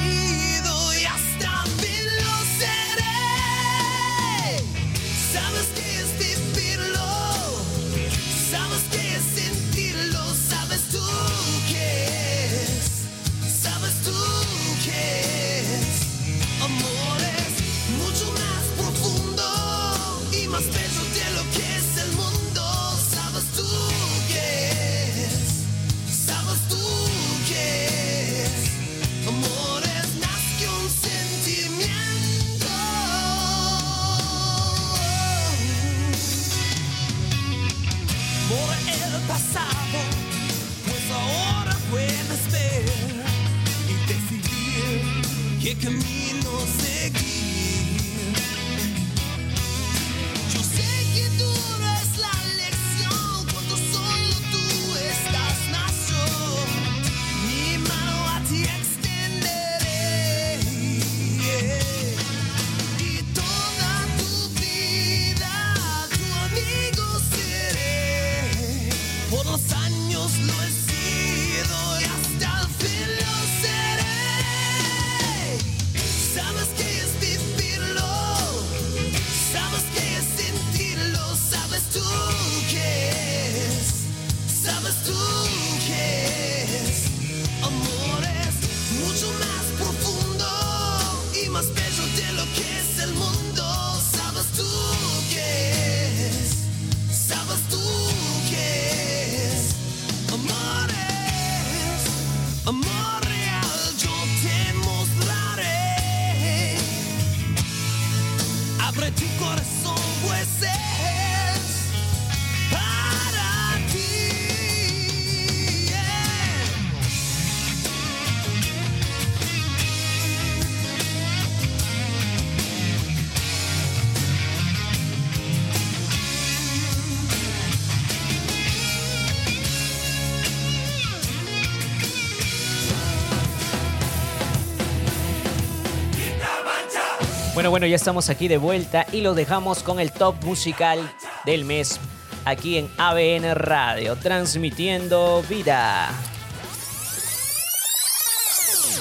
[137.69, 140.99] Bueno, ya estamos aquí de vuelta y los dejamos con el top musical
[141.45, 141.99] del mes
[142.43, 146.09] aquí en ABN Radio, transmitiendo vida.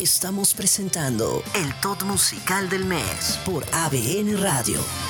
[0.03, 5.08] Estamos presentando el top musical del mes por ABN Radio.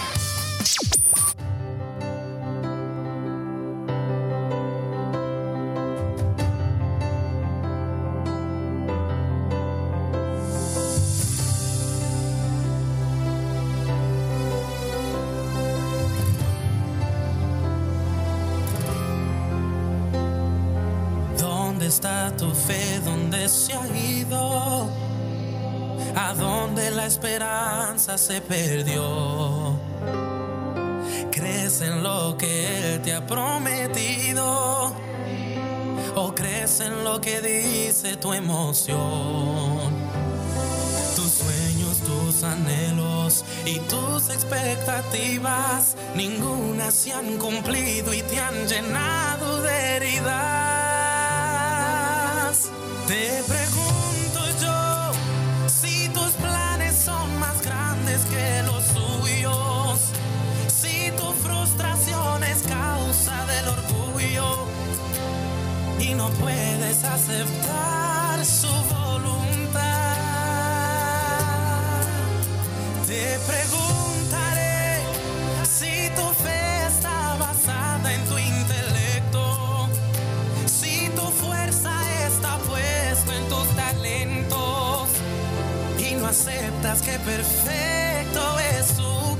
[28.28, 29.72] se perdió.
[31.30, 34.94] ¿Crees en lo que Él te ha prometido?
[36.14, 39.78] ¿O crees en lo que dice tu emoción?
[41.16, 49.62] Tus sueños, tus anhelos y tus expectativas, ninguna se han cumplido y te han llenado
[49.62, 50.57] de heridas
[66.00, 69.80] y no puedes aceptar su voluntad.
[73.06, 75.02] Te preguntaré
[75.64, 79.88] si tu fe está basada en tu intelecto,
[80.66, 81.92] si tu fuerza
[82.26, 85.08] está puesta en tus talentos
[85.98, 89.37] y no aceptas que perfecto es su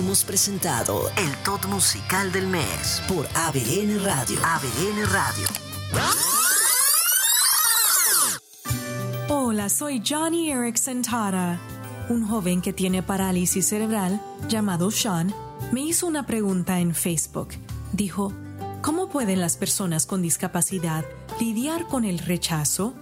[0.00, 4.38] hemos presentado el top musical del mes por ABN Radio.
[4.42, 5.46] ABN Radio.
[9.28, 11.60] Hola, soy Johnny Erickson Tara.
[12.08, 15.34] Un joven que tiene parálisis cerebral, llamado Sean,
[15.70, 17.48] me hizo una pregunta en Facebook.
[17.92, 18.32] Dijo,
[18.80, 21.04] ¿cómo pueden las personas con discapacidad
[21.38, 22.94] lidiar con el rechazo?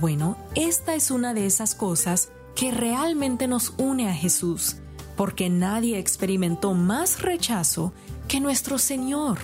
[0.00, 4.78] Bueno, esta es una de esas cosas que realmente nos une a Jesús,
[5.20, 7.92] porque nadie experimentó más rechazo
[8.26, 9.36] que nuestro Señor.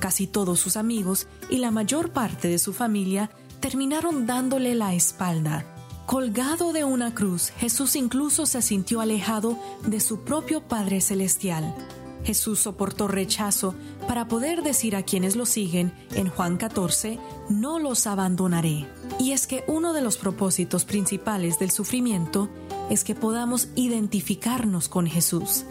[0.00, 5.64] Casi todos sus amigos y la mayor parte de su familia terminaron dándole la espalda.
[6.06, 9.56] Colgado de una cruz, Jesús incluso se sintió alejado
[9.86, 11.72] de su propio Padre Celestial.
[12.24, 18.06] Jesús soportó rechazo para poder decir a quienes lo siguen en Juan 14, no los
[18.06, 18.86] abandonaré.
[19.18, 22.48] Y es que uno de los propósitos principales del sufrimiento
[22.90, 25.64] es que podamos identificarnos con Jesús.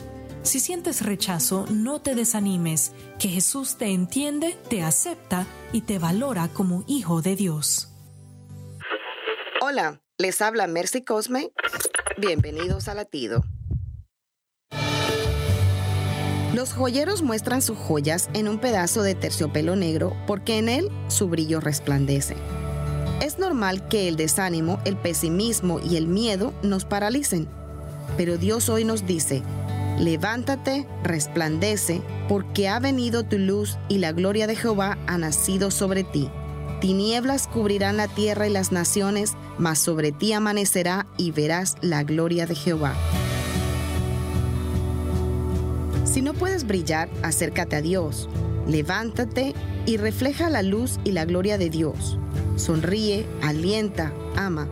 [0.44, 6.48] Si sientes rechazo, no te desanimes, que Jesús te entiende, te acepta y te valora
[6.48, 7.90] como hijo de Dios.
[9.62, 11.52] Hola, les habla Mercy Cosme.
[12.18, 13.44] Bienvenidos a Latido.
[16.62, 21.28] Los joyeros muestran sus joyas en un pedazo de terciopelo negro porque en él su
[21.28, 22.36] brillo resplandece.
[23.20, 27.48] Es normal que el desánimo, el pesimismo y el miedo nos paralicen,
[28.16, 29.42] pero Dios hoy nos dice,
[29.98, 36.04] levántate, resplandece, porque ha venido tu luz y la gloria de Jehová ha nacido sobre
[36.04, 36.30] ti.
[36.80, 42.46] Tinieblas cubrirán la tierra y las naciones, mas sobre ti amanecerá y verás la gloria
[42.46, 42.94] de Jehová.
[46.12, 48.28] Si no puedes brillar, acércate a Dios.
[48.68, 49.56] Levántate
[49.86, 52.18] y refleja la luz y la gloria de Dios.
[52.58, 54.68] Sonríe, alienta, ama.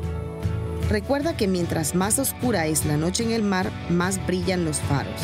[0.90, 5.22] Recuerda que mientras más oscura es la noche en el mar, más brillan los faros.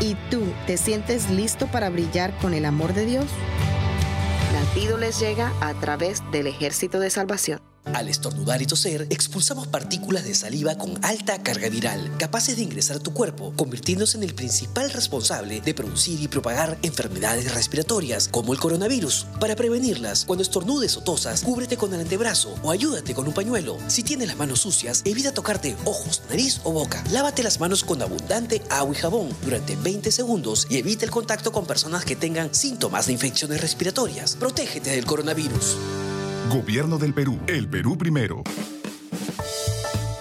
[0.00, 3.26] ¿Y tú te sientes listo para brillar con el amor de Dios?
[4.52, 7.60] Latido les llega a través del ejército de salvación.
[7.94, 12.96] Al estornudar y toser, expulsamos partículas de saliva con alta carga viral, capaces de ingresar
[12.96, 18.52] a tu cuerpo, convirtiéndose en el principal responsable de producir y propagar enfermedades respiratorias, como
[18.52, 19.26] el coronavirus.
[19.40, 23.78] Para prevenirlas, cuando estornudes o tosas, cúbrete con el antebrazo o ayúdate con un pañuelo.
[23.88, 27.02] Si tienes las manos sucias, evita tocarte ojos, nariz o boca.
[27.10, 31.52] Lávate las manos con abundante agua y jabón durante 20 segundos y evita el contacto
[31.52, 34.36] con personas que tengan síntomas de infecciones respiratorias.
[34.36, 35.76] Protégete del coronavirus.
[36.46, 37.38] Gobierno del Perú.
[37.46, 38.42] El Perú primero.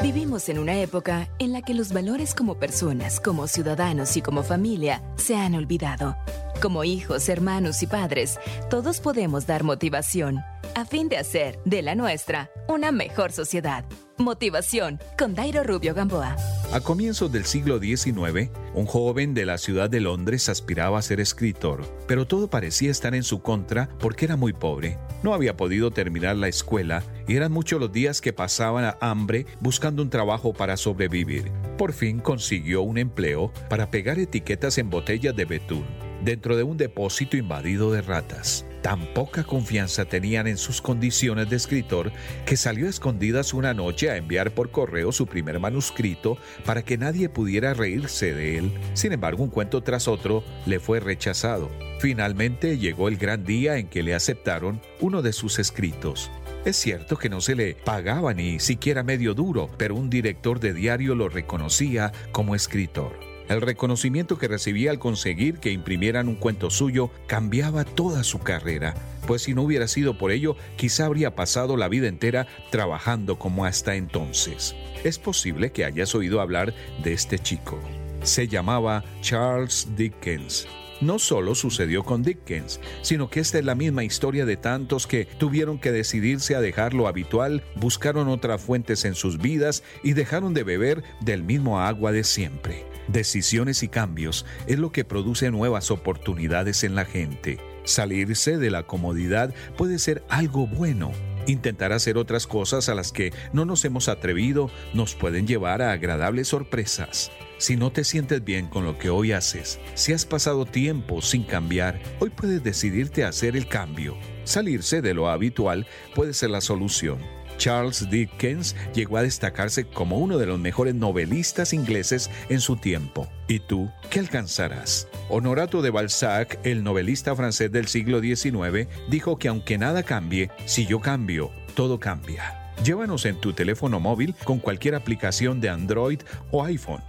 [0.02, 4.44] Vivimos en una época en la que los valores como personas, como ciudadanos y como
[4.44, 6.18] familia se han olvidado.
[6.62, 8.40] Como hijos, hermanos y padres,
[8.70, 10.40] todos podemos dar motivación
[10.76, 13.86] a fin de hacer de la nuestra una mejor sociedad.
[14.20, 16.36] Motivación con Dairo Rubio Gamboa.
[16.74, 21.20] A comienzos del siglo XIX, un joven de la ciudad de Londres aspiraba a ser
[21.20, 24.98] escritor, pero todo parecía estar en su contra porque era muy pobre.
[25.22, 29.46] No había podido terminar la escuela y eran muchos los días que pasaban a hambre
[29.60, 31.52] buscando un trabajo para sobrevivir.
[31.78, 35.86] Por fin consiguió un empleo para pegar etiquetas en botellas de betún
[36.24, 38.66] dentro de un depósito invadido de ratas.
[38.88, 42.14] Tan poca confianza tenían en sus condiciones de escritor
[42.46, 46.98] que salió a escondidas una noche a enviar por correo su primer manuscrito para que
[46.98, 48.72] nadie pudiera reírse de él.
[48.94, 51.70] Sin embargo, un cuento tras otro le fue rechazado.
[52.00, 56.32] Finalmente llegó el gran día en que le aceptaron uno de sus escritos.
[56.64, 60.72] Es cierto que no se le pagaba ni siquiera medio duro, pero un director de
[60.72, 63.27] diario lo reconocía como escritor.
[63.50, 68.94] El reconocimiento que recibía al conseguir que imprimieran un cuento suyo cambiaba toda su carrera,
[69.26, 73.66] pues si no hubiera sido por ello, quizá habría pasado la vida entera trabajando como
[73.66, 74.76] hasta entonces.
[75.04, 76.74] Es posible que hayas oído hablar
[77.04, 77.80] de este chico.
[78.24, 80.68] Se llamaba Charles Dickens.
[81.00, 85.26] No solo sucedió con Dickens, sino que esta es la misma historia de tantos que
[85.26, 90.54] tuvieron que decidirse a dejar lo habitual, buscaron otras fuentes en sus vidas y dejaron
[90.56, 92.86] de beber del mismo agua de siempre.
[93.08, 97.60] Decisiones y cambios es lo que produce nuevas oportunidades en la gente.
[97.84, 101.12] Salirse de la comodidad puede ser algo bueno.
[101.46, 105.94] Intentar hacer otras cosas a las que no nos hemos atrevido nos pueden llevar a
[105.94, 107.32] agradables sorpresas.
[107.60, 111.44] Si no te sientes bien con lo que hoy haces, si has pasado tiempo sin
[111.44, 114.16] cambiar, hoy puedes decidirte a hacer el cambio.
[114.44, 117.18] Salirse de lo habitual puede ser la solución.
[117.58, 123.28] Charles Dickens llegó a destacarse como uno de los mejores novelistas ingleses en su tiempo.
[123.48, 125.08] ¿Y tú qué alcanzarás?
[125.28, 130.86] Honorato de Balzac, el novelista francés del siglo XIX, dijo que aunque nada cambie, si
[130.86, 132.76] yo cambio, todo cambia.
[132.84, 136.20] Llévanos en tu teléfono móvil con cualquier aplicación de Android
[136.52, 137.02] o iPhone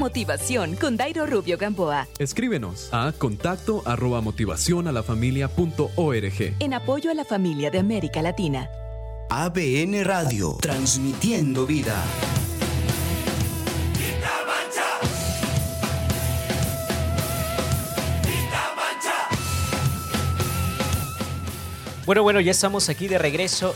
[0.00, 2.08] motivación con Dairo Rubio Gamboa.
[2.18, 6.56] Escríbenos a contacto arroba motivación a la familia punto org.
[6.58, 8.68] En apoyo a la familia de América Latina.
[9.28, 12.02] ABN Radio, transmitiendo vida.
[22.06, 23.74] Bueno, bueno, ya estamos aquí de regreso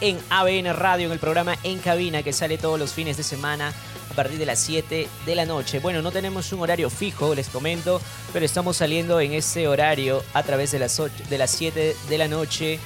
[0.00, 3.74] en ABN Radio, en el programa En Cabina, que sale todos los fines de semana
[4.14, 5.80] a partir de las 7 de la noche.
[5.80, 8.00] Bueno, no tenemos un horario fijo, les comento,
[8.32, 12.18] pero estamos saliendo en ese horario a través de las, 8, de las 7 de
[12.18, 12.78] la noche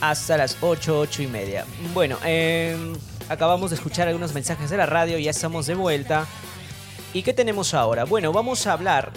[0.00, 1.66] hasta las 8, 8 y media.
[1.92, 2.74] Bueno, eh,
[3.28, 6.26] acabamos de escuchar algunos mensajes de la radio, ya estamos de vuelta.
[7.12, 8.04] ¿Y qué tenemos ahora?
[8.04, 9.12] Bueno, vamos a hablar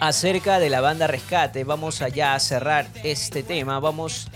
[0.00, 1.62] acerca de la banda Rescate.
[1.62, 3.78] Vamos allá a cerrar este tema.
[3.78, 4.26] Vamos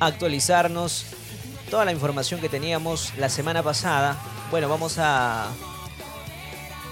[0.00, 1.04] a actualizarnos
[1.70, 4.16] toda la información que teníamos la semana pasada.
[4.50, 5.48] Bueno, vamos a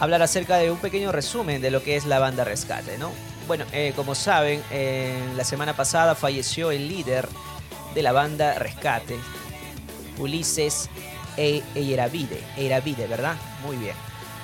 [0.01, 3.13] hablar acerca de un pequeño resumen de lo que es la banda Rescate, ¿no?
[3.47, 7.29] Bueno, eh, como saben, eh, la semana pasada falleció el líder
[7.95, 9.17] de la banda Rescate,
[10.19, 10.91] Ulises
[11.37, 13.07] e Eiravide.
[13.07, 13.37] ¿verdad?
[13.65, 13.95] Muy bien.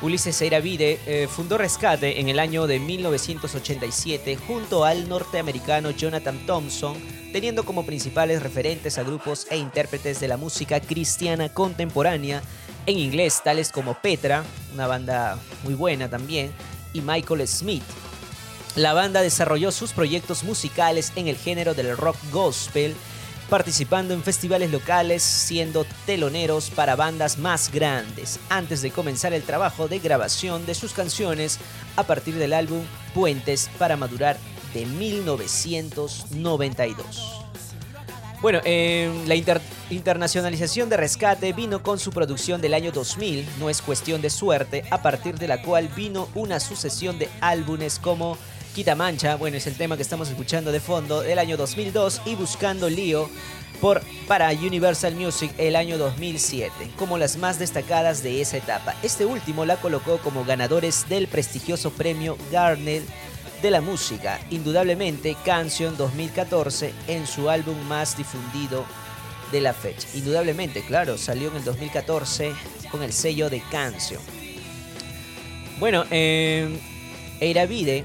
[0.02, 6.96] Ulises Eiravide eh, fundó Rescate en el año de 1987 junto al norteamericano Jonathan Thompson,
[7.32, 12.42] teniendo como principales referentes a grupos e intérpretes de la música cristiana contemporánea
[12.86, 16.52] en inglés, tales como Petra, una banda muy buena también,
[16.92, 17.82] y Michael Smith.
[18.76, 22.94] La banda desarrolló sus proyectos musicales en el género del rock gospel,
[23.48, 29.88] participando en festivales locales, siendo teloneros para bandas más grandes, antes de comenzar el trabajo
[29.88, 31.58] de grabación de sus canciones
[31.96, 34.38] a partir del álbum Puentes para Madurar
[34.72, 37.39] de 1992.
[38.40, 39.60] Bueno, eh, la inter
[39.90, 44.84] internacionalización de Rescate vino con su producción del año 2000, No es cuestión de suerte,
[44.90, 48.38] a partir de la cual vino una sucesión de álbumes como
[48.74, 52.34] Quita Mancha, bueno, es el tema que estamos escuchando de fondo, del año 2002, y
[52.34, 53.28] Buscando Lío
[53.80, 58.94] por, para Universal Music el año 2007, como las más destacadas de esa etapa.
[59.02, 63.02] Este último la colocó como ganadores del prestigioso premio Garnet
[63.62, 68.84] de la música, indudablemente Canción 2014 en su álbum más difundido
[69.52, 70.08] de la fecha.
[70.14, 72.52] Indudablemente, claro, salió en el 2014
[72.90, 74.22] con el sello de Canción.
[75.78, 76.80] Bueno, eh,
[77.40, 78.04] Eiravide,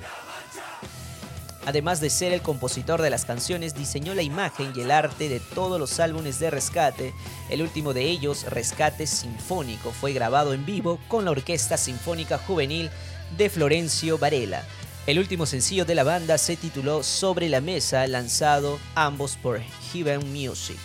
[1.65, 5.39] además de ser el compositor de las canciones, diseñó la imagen y el arte de
[5.39, 7.13] todos los álbumes de Rescate.
[7.49, 12.89] El último de ellos, Rescate Sinfónico, fue grabado en vivo con la Orquesta Sinfónica Juvenil
[13.37, 14.63] de Florencio Varela.
[15.07, 19.61] El último sencillo de la banda se tituló Sobre la Mesa, lanzado ambos por
[19.93, 20.77] Heaven Music.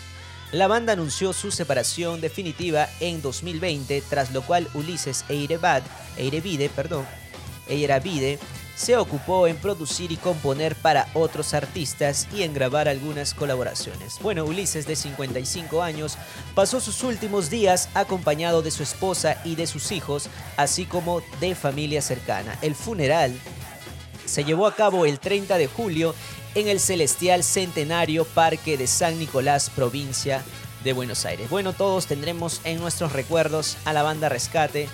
[0.53, 5.83] La banda anunció su separación definitiva en 2020, tras lo cual Ulises Eirebad,
[6.19, 7.07] Eirevide, perdón,
[7.67, 8.39] Eiravide
[8.77, 14.19] se ocupó en producir y componer para otros artistas y en grabar algunas colaboraciones.
[14.21, 16.19] Bueno, Ulises, de 55 años,
[16.55, 21.55] pasó sus últimos días acompañado de su esposa y de sus hijos, así como de
[21.55, 22.59] familia cercana.
[22.61, 23.33] El funeral
[24.31, 26.15] se llevó a cabo el 30 de julio
[26.55, 30.43] en el Celestial Centenario Parque de San Nicolás, provincia
[30.85, 31.51] de Buenos Aires.
[31.51, 34.89] Bueno, todos tendremos en nuestros recuerdos a la banda Rescate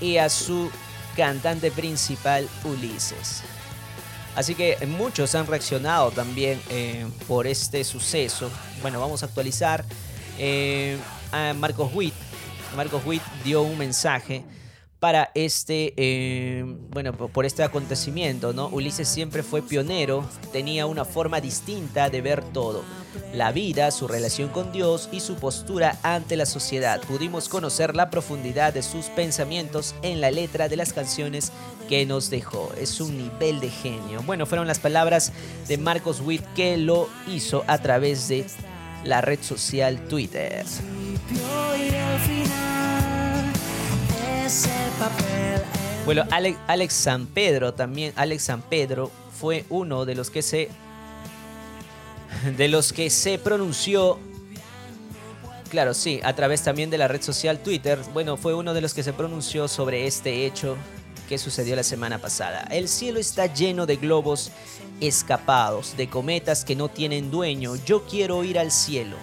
[0.00, 0.70] y a su
[1.16, 3.42] cantante principal Ulises.
[4.34, 8.50] Así que muchos han reaccionado también eh, por este suceso.
[8.80, 9.84] Bueno, vamos a actualizar.
[10.38, 10.96] Eh,
[11.32, 12.14] a Marcos Witt.
[12.76, 14.44] Marcos Witt dio un mensaje
[15.02, 18.68] para este, eh, bueno, por este acontecimiento, ¿no?
[18.68, 22.84] Ulises siempre fue pionero, tenía una forma distinta de ver todo,
[23.34, 27.00] la vida, su relación con Dios y su postura ante la sociedad.
[27.00, 31.50] Pudimos conocer la profundidad de sus pensamientos en la letra de las canciones
[31.88, 32.72] que nos dejó.
[32.80, 34.22] Es un nivel de genio.
[34.24, 35.32] Bueno, fueron las palabras
[35.66, 38.46] de Marcos Witt que lo hizo a través de
[39.02, 40.64] la red social Twitter.
[46.04, 50.68] Bueno, Alex, Alex San Pedro también, Alex San Pedro fue uno de los que se
[52.56, 54.18] de los que se pronunció
[55.72, 57.98] Claro, sí, a través también de la red social Twitter.
[58.12, 60.76] Bueno, fue uno de los que se pronunció sobre este hecho
[61.30, 62.68] que sucedió la semana pasada.
[62.70, 64.50] El cielo está lleno de globos
[65.00, 67.76] escapados, de cometas que no tienen dueño.
[67.86, 69.16] Yo quiero ir al cielo.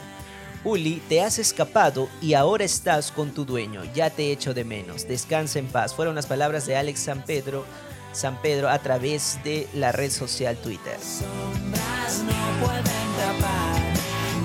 [0.66, 3.82] Uli, te has escapado y ahora estás con tu dueño.
[3.94, 5.08] Ya te echo de menos.
[5.08, 5.94] Descansa en paz.
[5.94, 7.66] Fueron las palabras de Alex San Pedro,
[8.12, 10.98] San Pedro a través de la red social Twitter.
[11.00, 13.94] Sombras no pueden tapar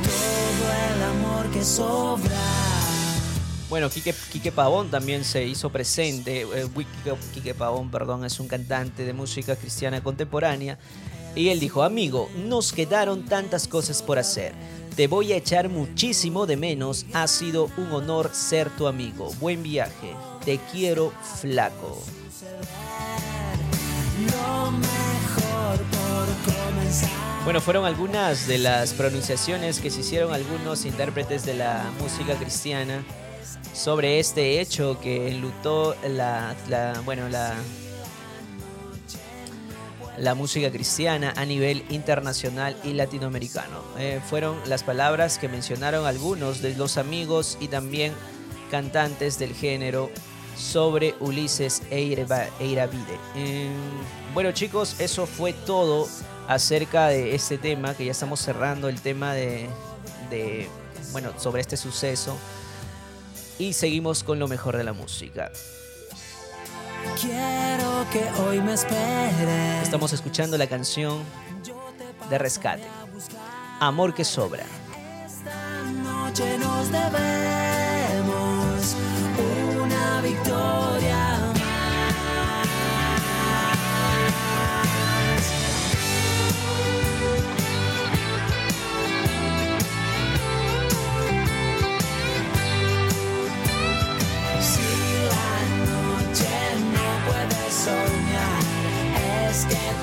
[0.05, 2.37] todo el amor que sobra.
[3.69, 6.43] Bueno, Quique, Quique Pavón también se hizo presente.
[6.43, 10.79] Eh, Quique, Quique Pavón, perdón, es un cantante de música cristiana contemporánea.
[11.35, 14.53] Y él dijo, amigo, nos quedaron tantas cosas por hacer.
[14.97, 17.05] Te voy a echar muchísimo de menos.
[17.15, 19.33] Ha sido un honor ser tu amigo.
[19.41, 20.15] Buen viaje.
[20.45, 22.01] Te quiero flaco.
[27.43, 33.05] Bueno, fueron algunas de las pronunciaciones que se hicieron algunos intérpretes de la música cristiana
[33.73, 37.55] sobre este hecho que enlutó la, la bueno, la,
[40.19, 43.83] la música cristiana a nivel internacional y latinoamericano.
[43.99, 48.13] Eh, fueron las palabras que mencionaron algunos de los amigos y también
[48.71, 50.11] cantantes del género
[50.57, 53.19] sobre Ulises Eiravide.
[53.37, 53.69] Eh,
[54.33, 56.09] bueno chicos, eso fue todo
[56.49, 59.69] acerca de este tema, que ya estamos cerrando el tema de,
[60.31, 60.69] de
[61.13, 62.37] bueno, sobre este suceso.
[63.59, 65.51] Y seguimos con lo mejor de la música.
[67.21, 69.83] Quiero que hoy me espere.
[69.83, 71.23] Estamos escuchando la canción
[72.29, 72.83] de Rescate.
[73.81, 74.65] Amor que sobra.
[75.27, 77.74] Esta noche nos debemos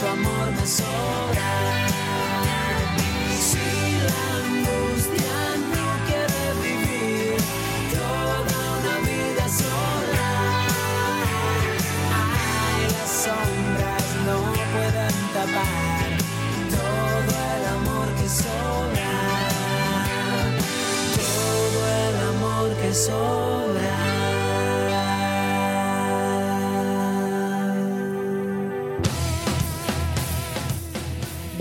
[0.02, 1.52] tu amor me sobra.
[3.50, 3.68] Si
[4.08, 5.40] la angustia
[5.74, 7.38] no quiere vivir
[7.94, 10.30] toda una vida sola,
[12.22, 14.38] ay, las sombras no
[14.74, 16.10] pueden tapar
[16.78, 19.14] todo el amor que sobra,
[21.16, 23.71] todo el amor que sobra.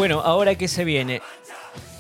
[0.01, 1.21] Bueno, ahora que se viene,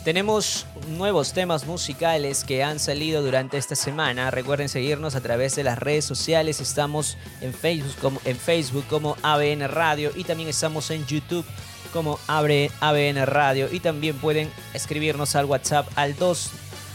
[0.06, 4.30] tenemos nuevos temas musicales que han salido durante esta semana.
[4.30, 6.62] Recuerden seguirnos a través de las redes sociales.
[6.62, 11.44] Estamos en Facebook como, en Facebook como ABN Radio y también estamos en YouTube
[11.92, 13.68] como ABN Radio.
[13.70, 16.52] Y también pueden escribirnos al WhatsApp al 2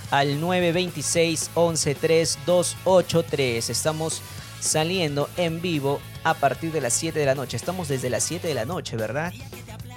[0.10, 3.70] al 926 113 283.
[3.70, 4.24] Estamos
[4.60, 7.58] saliendo en vivo a partir de las 7 de la noche.
[7.58, 9.32] Estamos desde las 7 de la noche, ¿verdad?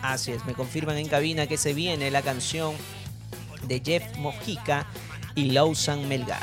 [0.02, 2.74] Así es, me confirman en cabina que se viene la canción
[3.66, 4.86] de Jeff Mojica
[5.34, 6.42] y Lawson Melgar.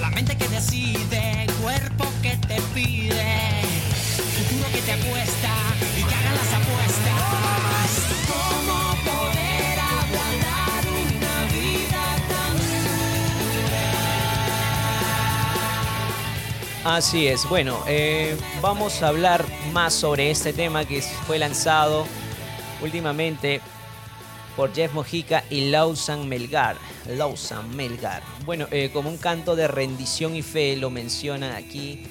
[0.00, 3.62] La mente que decide, cuerpo que te pide,
[4.38, 5.54] futuro que te apuesta
[5.98, 7.09] y que hagan las apuestas.
[16.84, 22.06] Así es, bueno, eh, vamos a hablar más sobre este tema que fue lanzado
[22.82, 23.60] últimamente
[24.56, 26.76] por Jeff Mojica y Lawson Melgar.
[27.06, 28.22] Lawson Melgar.
[28.46, 32.02] Bueno, eh, como un canto de rendición y fe, lo mencionan aquí.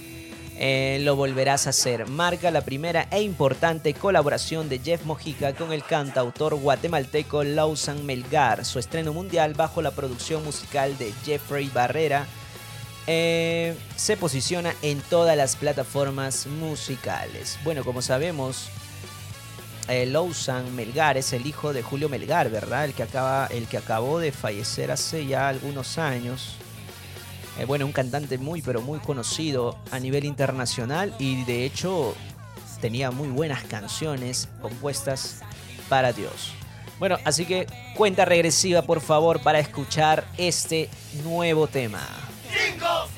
[0.62, 2.08] eh, lo volverás a hacer.
[2.08, 8.66] Marca la primera e importante colaboración de Jeff Mojica con el cantautor guatemalteco Lawson Melgar.
[8.66, 12.28] Su estreno mundial bajo la producción musical de Jeffrey Barrera
[13.12, 17.58] eh, se posiciona en todas las plataformas musicales.
[17.64, 18.70] Bueno, como sabemos,
[19.88, 22.86] eh, Lawson Melgar es el hijo de Julio Melgar, ¿verdad?
[22.86, 26.58] El que, acaba, el que acabó de fallecer hace ya algunos años.
[27.58, 32.14] Eh, bueno, un cantante muy, pero muy conocido a nivel internacional y de hecho
[32.80, 35.40] tenía muy buenas canciones compuestas
[35.90, 36.54] para Dios.
[37.00, 37.66] Bueno, así que
[37.96, 40.92] cuenta regresiva, por favor, para escuchar este
[41.24, 42.29] nuevo tema.
[42.50, 43.10] 5,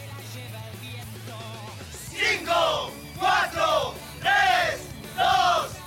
[2.12, 4.78] 5, 4, 3,
[5.16, 5.81] 2,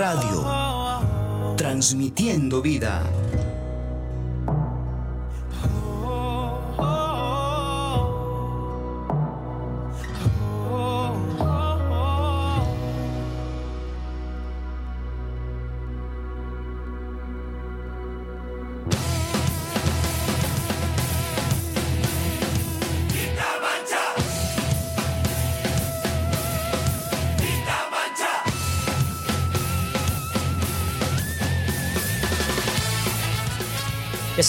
[0.00, 0.46] Radio.
[1.58, 3.02] Transmitiendo vida.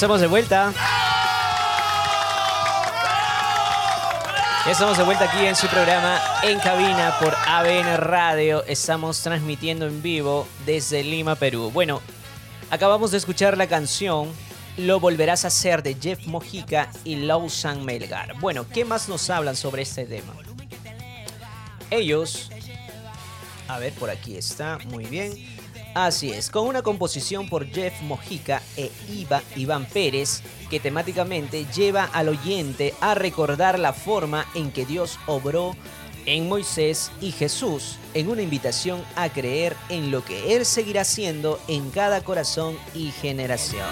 [0.02, 0.74] Estamos de vuelta.
[4.68, 8.64] Estamos de vuelta aquí en su programa En Cabina por ABN Radio.
[8.66, 11.70] Estamos transmitiendo en vivo desde Lima, Perú.
[11.72, 12.02] Bueno,
[12.72, 14.34] acabamos de escuchar la canción
[14.76, 18.40] Lo Volverás a Hacer de Jeff Mojica y Lausanne Melgar.
[18.40, 20.34] Bueno, ¿qué más nos hablan sobre este tema?
[21.92, 22.50] Ellos...
[23.68, 25.51] A ver, por aquí está, muy bien.
[25.94, 32.06] Así es, con una composición por Jeff Mojica e Iva Iván Pérez, que temáticamente lleva
[32.06, 35.76] al oyente a recordar la forma en que Dios obró
[36.26, 41.60] en Moisés y Jesús, en una invitación a creer en lo que Él seguirá haciendo
[41.68, 43.88] en cada corazón y generación.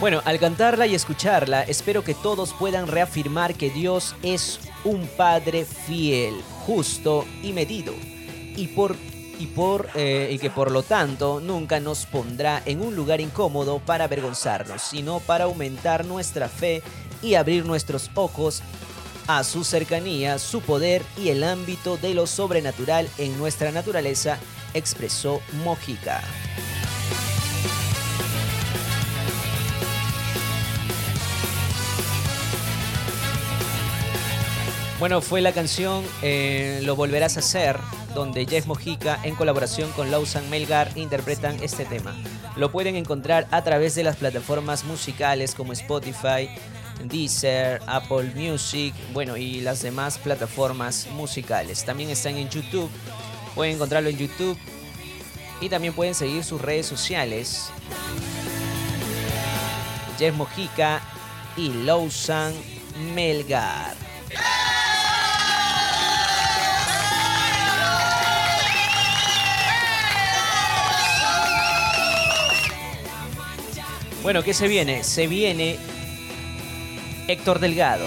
[0.00, 5.64] Bueno, al cantarla y escucharla, espero que todos puedan reafirmar que Dios es un Padre
[5.64, 6.34] fiel,
[6.68, 7.94] justo y medido,
[8.54, 8.94] y por
[9.38, 13.78] y por eh, y que por lo tanto nunca nos pondrá en un lugar incómodo
[13.78, 16.82] para avergonzarnos, sino para aumentar nuestra fe
[17.22, 18.62] y abrir nuestros ojos
[19.28, 24.38] a su cercanía, su poder y el ámbito de lo sobrenatural en nuestra naturaleza,
[24.74, 26.22] expresó Mojica.
[34.98, 37.78] Bueno, fue la canción eh, Lo Volverás a Hacer,
[38.16, 42.16] donde Jeff Mojica, en colaboración con Lausanne Melgar, interpretan este tema.
[42.56, 46.50] Lo pueden encontrar a través de las plataformas musicales como Spotify,
[47.04, 51.84] Deezer, Apple Music, bueno, y las demás plataformas musicales.
[51.84, 52.90] También están en YouTube,
[53.54, 54.58] pueden encontrarlo en YouTube
[55.60, 57.70] y también pueden seguir sus redes sociales.
[60.18, 61.00] Jeff Mojica
[61.56, 62.56] y Lausanne
[63.14, 63.94] Melgar.
[74.22, 75.04] Bueno, ¿qué se viene?
[75.04, 75.78] Se viene
[77.28, 78.04] Héctor Delgado.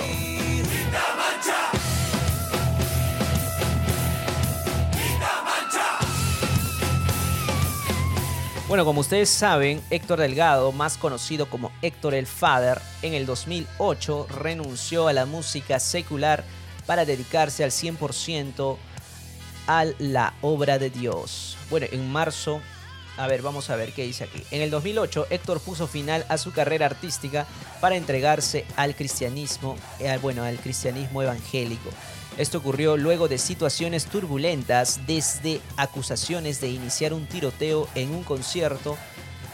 [8.68, 14.28] Bueno, como ustedes saben, Héctor Delgado, más conocido como Héctor el Father, en el 2008
[14.30, 16.46] renunció a la música secular
[16.86, 18.78] para dedicarse al 100%
[19.68, 21.58] a la obra de Dios.
[21.70, 22.62] Bueno, en marzo
[23.18, 24.42] a ver, vamos a ver qué dice aquí.
[24.52, 27.46] En el 2008, Héctor puso final a su carrera artística
[27.80, 31.90] para entregarse al cristianismo, eh, bueno, al cristianismo evangélico.
[32.38, 38.98] Esto ocurrió luego de situaciones turbulentas, desde acusaciones de iniciar un tiroteo en un concierto,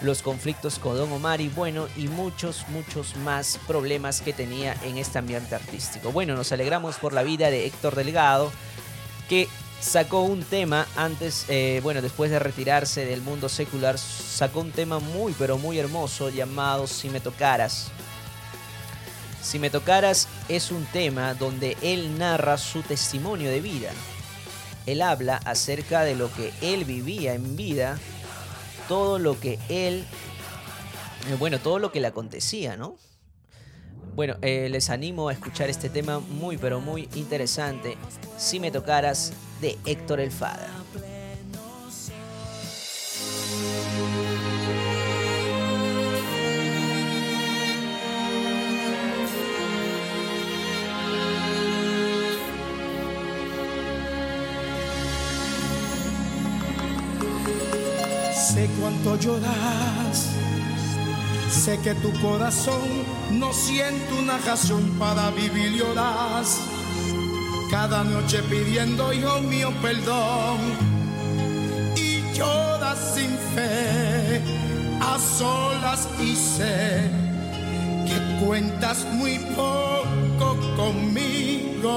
[0.01, 4.97] los conflictos con Don Omar y bueno, y muchos, muchos más problemas que tenía en
[4.97, 6.11] este ambiente artístico.
[6.11, 8.51] Bueno, nos alegramos por la vida de Héctor Delgado,
[9.27, 9.47] que
[9.79, 14.99] sacó un tema antes, eh, bueno, después de retirarse del mundo secular, sacó un tema
[14.99, 17.89] muy, pero muy hermoso llamado Si me tocaras.
[19.41, 23.91] Si me tocaras es un tema donde él narra su testimonio de vida.
[24.85, 27.97] Él habla acerca de lo que él vivía en vida,
[28.87, 30.05] todo lo que él,
[31.29, 32.95] eh, bueno, todo lo que le acontecía, ¿no?
[34.17, 37.99] Bueno, eh, les animo a escuchar este tema muy pero muy interesante.
[38.35, 39.31] Si me tocaras
[39.61, 40.71] de Héctor El Fada.
[58.33, 60.66] Sé cuánto lloras
[61.49, 62.81] Sé que tu corazón
[63.31, 66.59] no siente una razón para vivir y lloras.
[67.71, 70.57] Cada noche pidiendo, hijo mío, perdón.
[71.95, 74.41] Y lloras sin fe,
[74.99, 77.09] a solas y sé
[78.05, 81.91] que cuentas muy poco conmigo.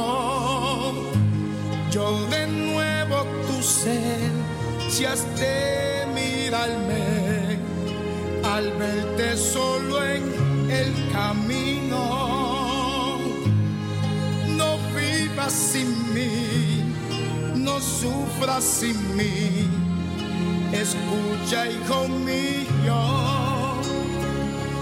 [1.90, 4.30] Yo de nuevo tu ser,
[4.88, 7.39] si has de mirarme
[8.56, 10.22] al verte solo en
[10.70, 12.02] el camino.
[14.48, 16.82] No vivas sin mí,
[17.54, 19.68] no sufras sin mí.
[20.72, 23.00] Escucha, hijo mío.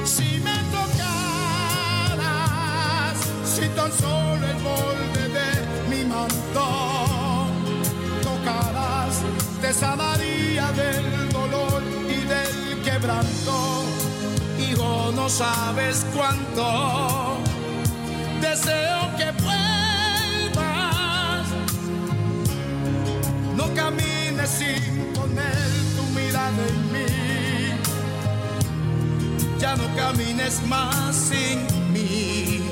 [0.05, 2.16] Si me tocaras,
[3.45, 5.51] si tan solo el borde de
[5.90, 6.66] mi manto
[8.23, 9.15] tocaras,
[9.61, 11.28] te sanaría del
[12.99, 13.85] quebranto.
[14.59, 17.39] Hijo, no sabes cuánto
[18.41, 20.66] deseo que vuelvas.
[23.57, 27.07] No camines sin poner tu mirada en mí.
[29.61, 32.62] Ya no camines más sin mí.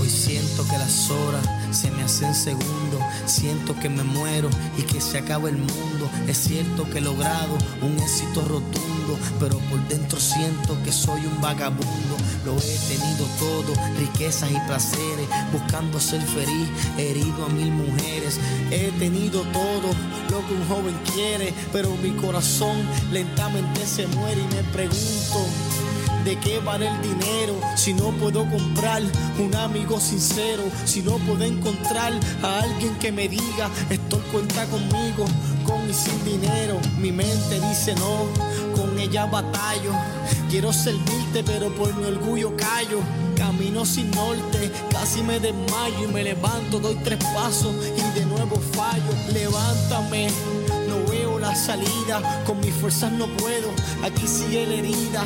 [0.00, 3.02] Hoy siento que las horas se me hacen segundos.
[3.26, 6.10] Siento que me muero y que se acaba el mundo.
[6.26, 11.40] Es cierto que he logrado un éxito rotundo, pero por dentro siento que soy un
[11.40, 12.16] vagabundo.
[12.44, 16.68] Lo he tenido todo, riquezas y placeres, buscando ser feliz,
[16.98, 18.38] herido a mil mujeres.
[18.70, 19.90] He tenido todo
[20.30, 22.76] lo que un joven quiere, pero mi corazón
[23.12, 25.71] lentamente se muere y me pregunto.
[26.24, 29.02] ¿De qué vale el dinero si no puedo comprar
[29.40, 30.62] un amigo sincero?
[30.84, 32.12] Si no puedo encontrar
[32.44, 35.24] a alguien que me diga, esto cuenta conmigo,
[35.66, 36.78] con y sin dinero.
[36.98, 38.26] Mi mente dice no,
[38.76, 39.92] con ella batallo.
[40.48, 43.00] Quiero servirte, pero por mi orgullo callo.
[43.36, 48.56] Camino sin norte, casi me desmayo y me levanto, doy tres pasos y de nuevo
[48.72, 49.12] fallo.
[49.32, 50.28] Levántame,
[51.42, 53.70] la salida, con mis fuerzas no puedo,
[54.04, 55.24] aquí sigue la herida.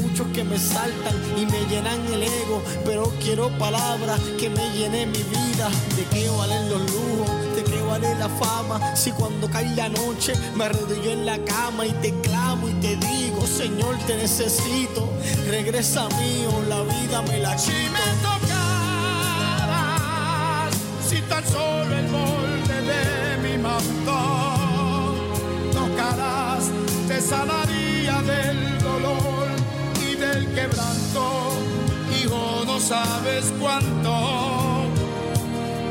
[0.00, 5.12] Muchos que me saltan y me llenan el ego, pero quiero palabras que me llenen
[5.12, 5.68] mi vida.
[5.94, 7.30] ¿De qué valen los lujos?
[7.54, 8.96] ¿De qué vale la fama?
[8.96, 12.96] Si cuando cae la noche me arrodillo en la cama y te clamo y te
[12.96, 15.06] digo, Señor, te necesito.
[15.50, 18.30] Regresa mío, la vida me la quito.
[21.08, 24.57] Si tan solo el molde de mi manto
[27.06, 29.46] te sanaría del dolor
[30.00, 31.52] y del quebranto.
[32.18, 34.86] Hijo, no sabes cuánto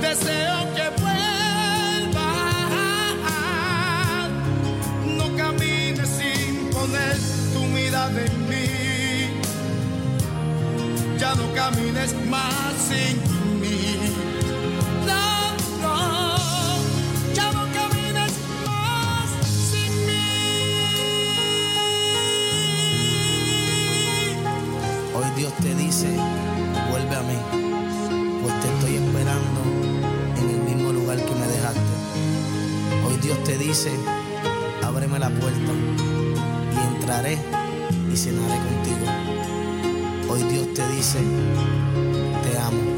[0.02, 2.26] deseo que vuelvas.
[5.06, 7.18] No camines sin poner
[7.53, 9.39] tu mirada en mí.
[11.19, 13.36] Ya no camines más sin
[33.68, 33.91] dice,
[34.81, 35.73] ábreme la puerta
[36.73, 37.38] y entraré
[38.10, 39.06] y cenaré contigo.
[40.30, 41.19] Hoy Dios te dice,
[42.44, 42.98] te amo.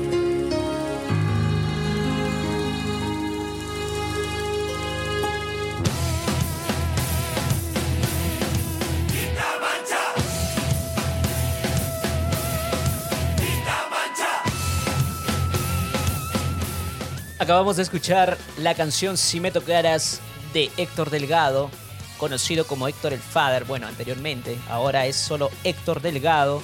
[17.39, 20.21] Acabamos de escuchar la canción Si me tocaras
[20.53, 21.69] de Héctor Delgado,
[22.17, 26.61] conocido como Héctor el Father, bueno, anteriormente, ahora es solo Héctor Delgado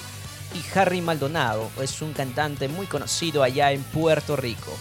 [0.54, 4.72] y Harry Maldonado, es un cantante muy conocido allá en Puerto Rico.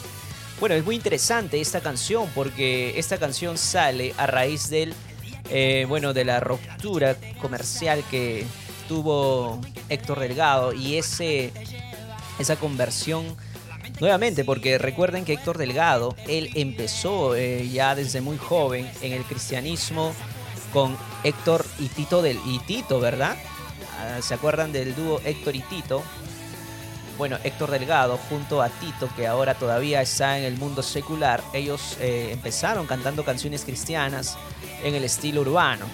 [0.59, 4.93] Bueno, es muy interesante esta canción porque esta canción sale a raíz del,
[5.49, 8.45] eh, bueno, de la ruptura comercial que
[8.87, 9.59] tuvo
[9.89, 11.51] Héctor Delgado y ese,
[12.39, 13.35] esa conversión
[13.99, 19.23] Nuevamente, porque recuerden que Héctor Delgado, él empezó eh, ya desde muy joven en el
[19.23, 20.13] cristianismo
[20.73, 23.37] con Héctor y Tito del y Tito, ¿verdad?
[23.97, 26.03] Ah, ¿Se acuerdan del dúo Héctor y Tito?
[27.17, 31.95] Bueno, Héctor Delgado junto a Tito, que ahora todavía está en el mundo secular, ellos
[32.01, 34.37] eh, empezaron cantando canciones cristianas
[34.83, 35.85] en el estilo urbano.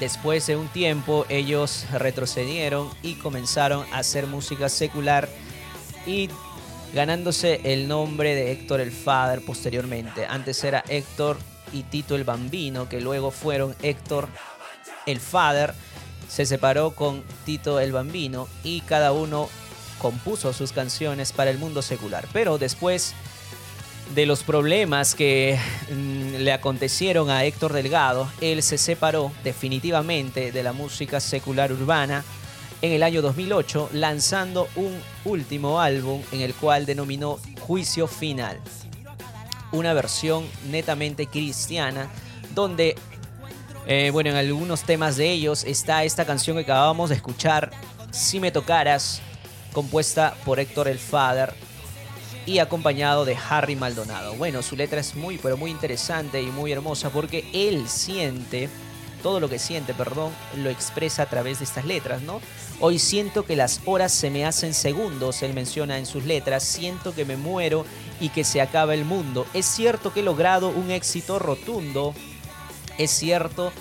[0.00, 5.28] Después de un tiempo ellos retrocedieron y comenzaron a hacer música secular
[6.06, 6.30] y
[6.96, 10.24] ganándose el nombre de Héctor el Father posteriormente.
[10.24, 11.36] Antes era Héctor
[11.70, 14.28] y Tito el Bambino, que luego fueron Héctor
[15.04, 15.74] el Father.
[16.26, 19.50] Se separó con Tito el Bambino y cada uno
[19.98, 22.26] compuso sus canciones para el mundo secular.
[22.32, 23.12] Pero después
[24.14, 25.58] de los problemas que
[25.90, 32.24] mm, le acontecieron a Héctor Delgado, él se separó definitivamente de la música secular urbana
[32.82, 38.60] en el año 2008, lanzando un último álbum en el cual denominó Juicio Final.
[39.72, 42.10] Una versión netamente cristiana,
[42.54, 42.96] donde,
[43.86, 47.70] eh, bueno, en algunos temas de ellos está esta canción que acabamos de escuchar,
[48.12, 49.20] Si me tocaras,
[49.72, 51.52] compuesta por Héctor el Father
[52.46, 54.32] y acompañado de Harry Maldonado.
[54.36, 58.70] Bueno, su letra es muy, pero muy interesante y muy hermosa porque él siente
[59.22, 62.40] todo lo que siente, perdón, lo expresa a través de estas letras, ¿no?
[62.78, 67.14] Hoy siento que las horas se me hacen segundos, él menciona en sus letras, siento
[67.14, 67.86] que me muero
[68.20, 69.46] y que se acaba el mundo.
[69.54, 72.14] Es cierto que he logrado un éxito rotundo,
[72.98, 73.72] es cierto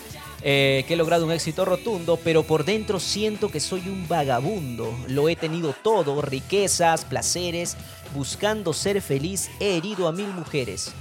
[0.44, 4.98] eh, que he logrado un éxito rotundo, pero por dentro siento que soy un vagabundo.
[5.10, 7.76] Lo he tenido todo, riquezas, placeres,
[8.14, 10.94] buscando ser feliz, he herido a mil mujeres.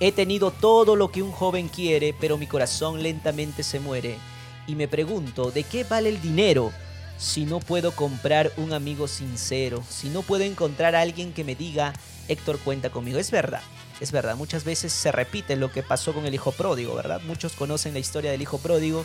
[0.00, 4.18] He tenido todo lo que un joven quiere, pero mi corazón lentamente se muere.
[4.66, 6.72] Y me pregunto, ¿de qué vale el dinero
[7.18, 9.82] si no puedo comprar un amigo sincero?
[9.88, 11.92] Si no puedo encontrar a alguien que me diga,
[12.28, 13.18] Héctor cuenta conmigo.
[13.18, 13.60] Es verdad,
[14.00, 14.36] es verdad.
[14.36, 17.20] Muchas veces se repite lo que pasó con el hijo pródigo, ¿verdad?
[17.26, 19.04] Muchos conocen la historia del hijo pródigo,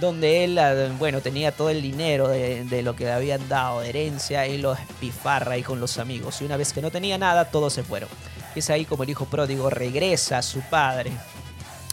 [0.00, 3.90] donde él, ah, bueno, tenía todo el dinero de, lo que le habían dado de
[3.90, 6.40] herencia y lo espifarra ahí con los amigos.
[6.40, 8.08] Y una vez que no tenía nada, todos se fueron.
[8.56, 11.12] Es ahí como el hijo pródigo regresa a su padre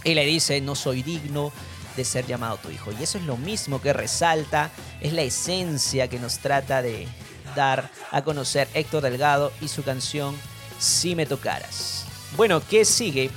[0.03, 1.51] y le dice, no soy digno
[1.95, 2.91] de ser llamado tu hijo.
[2.91, 7.07] Y eso es lo mismo que resalta, es la esencia que nos trata de
[7.55, 10.35] dar a conocer Héctor Delgado y su canción
[10.79, 12.05] Si me tocaras.
[12.35, 13.29] Bueno, ¿qué sigue?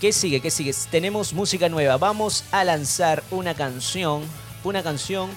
[0.00, 0.40] ¿Qué sigue?
[0.40, 0.74] ¿Qué sigue?
[0.90, 1.96] Tenemos música nueva.
[1.98, 4.22] Vamos a lanzar una canción,
[4.64, 5.30] una canción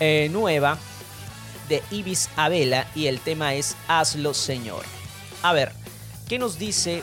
[0.00, 0.78] eh, nueva
[1.68, 4.84] de Ibis Abela y el tema es Hazlo Señor.
[5.42, 5.72] A ver,
[6.32, 7.02] ¿Qué nos dice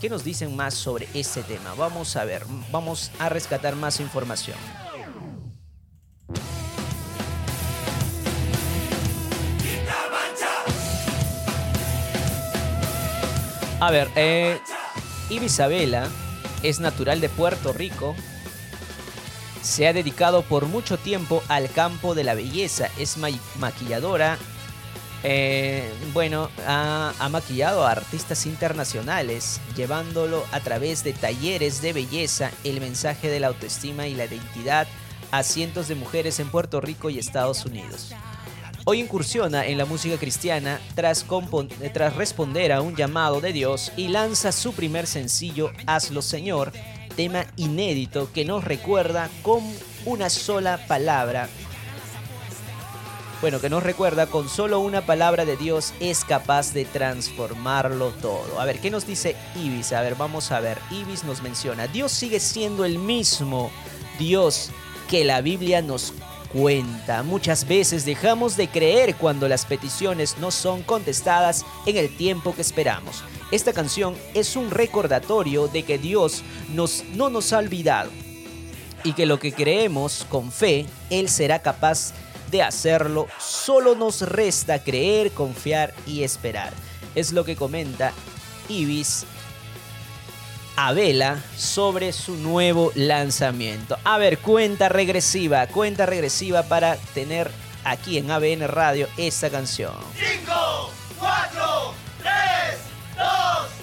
[0.00, 1.74] ¿Qué nos dicen más sobre este tema?
[1.74, 4.56] Vamos a ver, vamos a rescatar más información.
[13.80, 14.60] A ver, eh,
[15.30, 16.08] Ibisabela
[16.62, 18.14] es natural de Puerto Rico.
[19.62, 22.88] Se ha dedicado por mucho tiempo al campo de la belleza.
[22.98, 24.38] Es ma maquilladora.
[25.24, 32.80] Eh, bueno, ha, maquillado a artistas internacionales, llevándolo a través de talleres de belleza el
[32.80, 34.86] mensaje de la autoestima y la identidad
[35.30, 38.14] a cientos de mujeres en Puerto Rico y Estados Unidos.
[38.84, 41.26] Hoy incursiona en la música cristiana tras,
[41.92, 46.72] tras responder a un llamado de Dios y lanza su primer sencillo, Hazlo Señor,
[47.14, 49.62] tema inédito que nos recuerda con
[50.06, 51.48] una sola palabra.
[53.40, 58.60] Bueno, que nos recuerda con solo una palabra de Dios es capaz de transformarlo todo.
[58.60, 59.92] A ver, ¿qué nos dice Ibis?
[59.92, 60.78] A ver, vamos a ver.
[60.90, 63.70] Ibis nos menciona, Dios sigue siendo el mismo
[64.18, 64.72] Dios
[65.08, 66.14] que la Biblia nos
[66.52, 67.22] cuenta.
[67.22, 72.62] Muchas veces dejamos de creer cuando las peticiones no son contestadas en el tiempo que
[72.62, 73.22] esperamos.
[73.52, 76.42] Esta canción es un recordatorio de que Dios
[76.74, 78.10] nos, no nos ha olvidado
[79.04, 82.12] y que lo que creemos con fe, Él será capaz
[82.50, 83.26] de hacerlo.
[83.38, 86.72] Solo nos resta creer, confiar y esperar.
[87.14, 88.12] Es lo que comenta
[88.68, 89.26] Ibis
[90.76, 93.98] a Vela sobre su nuevo lanzamiento.
[94.04, 97.50] A ver, cuenta regresiva, cuenta regresiva para tener
[97.82, 99.94] aquí en ABN Radio esta canción.
[100.14, 102.32] 5, 4, 3,
[103.16, 103.77] 2,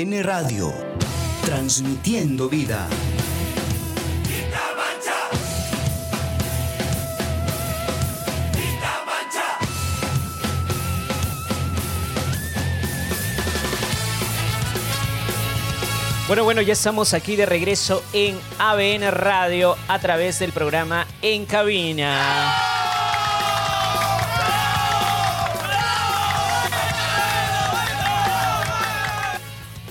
[0.00, 0.72] ABN Radio,
[1.44, 2.88] transmitiendo vida.
[16.26, 21.44] Bueno, bueno, ya estamos aquí de regreso en ABN Radio a través del programa En
[21.44, 22.69] Cabina.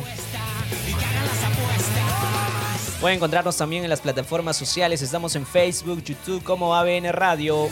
[3.02, 5.02] Pueden encontrarnos también en las plataformas sociales.
[5.02, 7.68] Estamos en Facebook, YouTube como ABN Radio.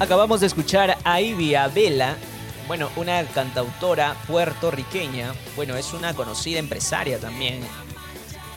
[0.00, 2.16] Acabamos de escuchar a Ivy Vela,
[2.66, 7.60] bueno, una cantautora puertorriqueña, bueno, es una conocida empresaria también.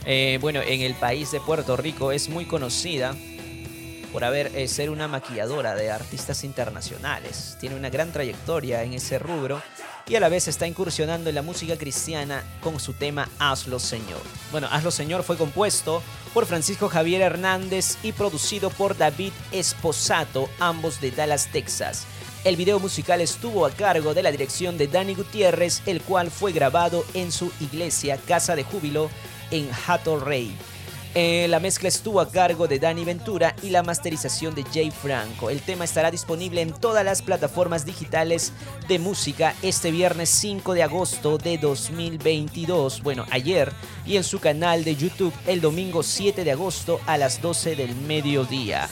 [0.06, 3.14] Eh, bueno, en el país de Puerto Rico es muy conocida
[4.14, 7.58] por haber eh, ser una maquilladora de artistas internacionales.
[7.60, 9.62] Tiene una gran trayectoria en ese rubro
[10.08, 14.22] y a la vez está incursionando en la música cristiana con su tema Hazlo Señor.
[14.52, 16.04] Bueno, Hazlo Señor fue compuesto
[16.34, 22.06] por Francisco Javier Hernández y producido por David Esposato, ambos de Dallas, Texas.
[22.44, 26.52] El video musical estuvo a cargo de la dirección de Danny Gutiérrez, el cual fue
[26.52, 29.10] grabado en su iglesia Casa de Júbilo
[29.50, 30.56] en Hato Rey.
[31.16, 35.52] Eh, la mezcla estuvo a cargo de Dani Ventura y la masterización de Jay Franco.
[35.52, 38.52] El tema estará disponible en todas las plataformas digitales
[38.88, 43.72] de música este viernes 5 de agosto de 2022, bueno, ayer,
[44.08, 47.96] y en su canal de YouTube el domingo 7 de agosto a las 12 del
[47.96, 48.90] mediodía.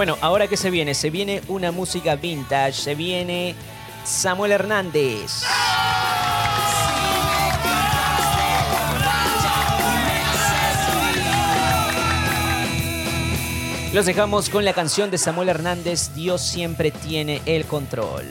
[0.00, 3.54] Bueno, ahora que se viene, se viene una música vintage, se viene
[4.02, 5.42] Samuel Hernández.
[13.92, 18.24] Los dejamos con la canción de Samuel Hernández, Dios siempre tiene el control.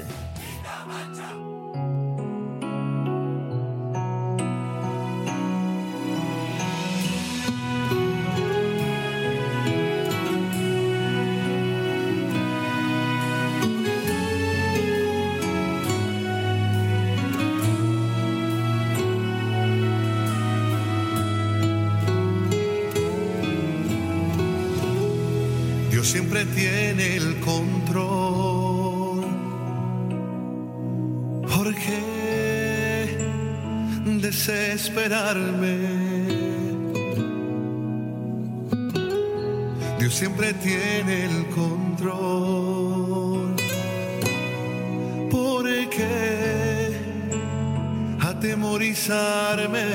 [34.99, 35.77] Desesperarme?
[39.99, 42.75] Dios siempre tiene el control.
[45.29, 46.91] ¿Por qué
[48.19, 49.85] atemorizarme?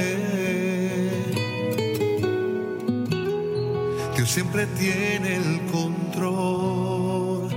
[4.16, 7.48] Dios siempre tiene el control.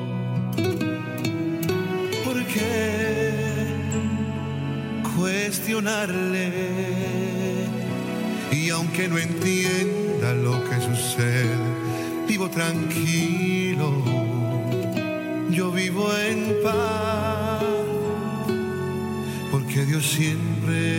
[2.26, 3.34] ¿Por qué
[5.16, 6.77] cuestionarle?
[8.98, 11.56] Aunque no entienda lo que sucede,
[12.28, 13.92] vivo tranquilo.
[15.52, 17.62] Yo vivo en paz.
[19.52, 20.97] Porque Dios siempre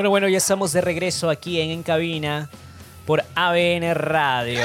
[0.00, 2.48] Bueno, bueno, ya estamos de regreso aquí en En Cabina
[3.04, 4.62] por ABN Radio.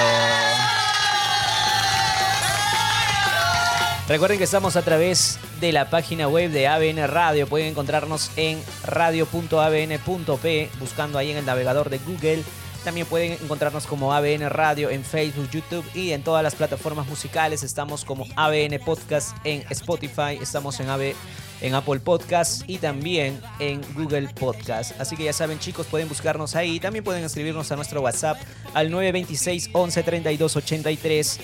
[4.08, 7.48] Recuerden que estamos a través de la página web de ABN Radio.
[7.48, 12.42] Pueden encontrarnos en radio.abn.p, buscando ahí en el navegador de Google.
[12.86, 17.62] También pueden encontrarnos como ABN Radio en Facebook, YouTube y en todas las plataformas musicales.
[17.62, 21.14] Estamos como ABN Podcast en Spotify, estamos en, AB,
[21.62, 25.00] en Apple Podcast y también en Google Podcast.
[25.00, 26.80] Así que ya saben chicos, pueden buscarnos ahí.
[26.80, 28.38] También pueden escribirnos a nuestro WhatsApp
[28.74, 31.40] al 926 11 32 83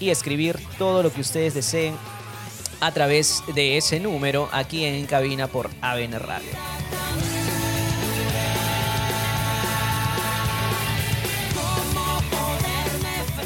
[0.00, 1.94] y escribir todo lo que ustedes deseen
[2.80, 6.50] a través de ese número aquí en cabina por ABN Radio.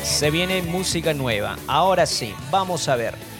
[0.03, 1.59] Se viene música nueva.
[1.66, 3.36] Ahora sí, vamos a ver.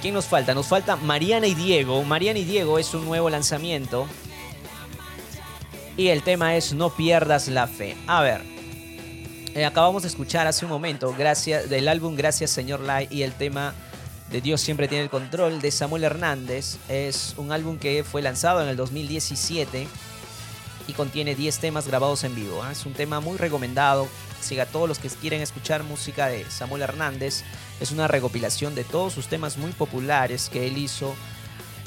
[0.00, 0.54] ¿Quién nos falta?
[0.54, 2.02] Nos falta Mariana y Diego.
[2.04, 4.06] Mariana y Diego es un nuevo lanzamiento.
[5.96, 7.96] Y el tema es No pierdas la fe.
[8.06, 8.42] A ver.
[9.54, 13.32] eh, acabamos de escuchar hace un momento gracias, del álbum Gracias Señor Lai y el
[13.32, 13.74] tema
[14.30, 16.78] de Dios siempre tiene el control de Samuel Hernández.
[16.88, 19.86] Es un álbum que fue lanzado en el 2017
[20.88, 22.62] y contiene 10 temas grabados en vivo.
[22.62, 22.72] ¿ah?
[22.72, 24.08] Es un tema muy recomendado.
[24.40, 27.44] Siga a todos los que quieren escuchar música de Samuel Hernández.
[27.80, 31.14] Es una recopilación de todos sus temas muy populares que él hizo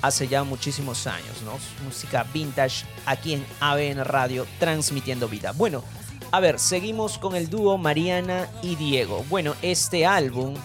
[0.01, 1.57] hace ya muchísimos años, ¿no?
[1.85, 5.53] Música vintage aquí en ABN Radio, transmitiendo vida.
[5.53, 5.83] Bueno,
[6.31, 9.23] a ver, seguimos con el dúo Mariana y Diego.
[9.29, 10.55] Bueno, este álbum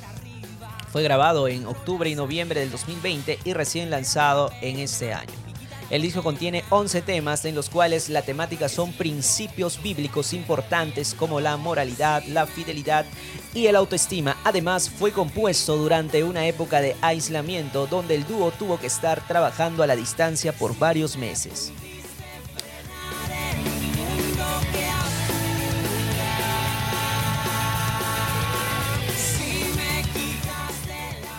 [0.91, 5.48] fue grabado en octubre y noviembre del 2020 y recién lanzado en este año.
[5.91, 11.41] El disco contiene 11 temas en los cuales la temática son principios bíblicos importantes como
[11.41, 13.07] la moralidad, la fidelidad
[13.55, 14.37] y el autoestima.
[14.45, 19.83] Además, fue compuesto durante una época de aislamiento donde el dúo tuvo que estar trabajando
[19.83, 21.73] a la distancia por varios meses.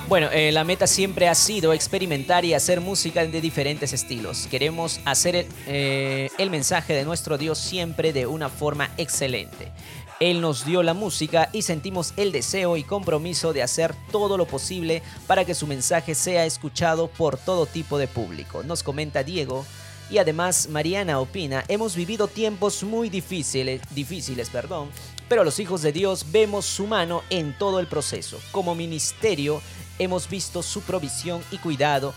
[0.10, 4.48] Bueno, eh, la meta siempre ha sido experimentar y hacer música de diferentes estilos.
[4.50, 9.72] Queremos hacer el, eh, el mensaje de nuestro Dios siempre de una forma excelente.
[10.20, 14.48] Él nos dio la música y sentimos el deseo y compromiso de hacer todo lo
[14.48, 18.64] posible para que su mensaje sea escuchado por todo tipo de público.
[18.64, 19.64] Nos comenta Diego.
[20.10, 24.90] Y además Mariana opina, hemos vivido tiempos muy difíciles, difíciles, perdón,
[25.28, 28.40] pero los hijos de Dios vemos su mano en todo el proceso.
[28.52, 29.62] Como ministerio
[30.00, 32.14] hemos visto su provisión y cuidado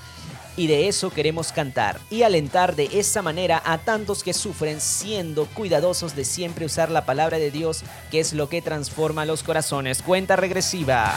[0.57, 5.47] y de eso queremos cantar y alentar de esa manera a tantos que sufren siendo
[5.47, 10.03] cuidadosos de siempre usar la palabra de Dios, que es lo que transforma los corazones.
[10.03, 11.15] Cuenta regresiva.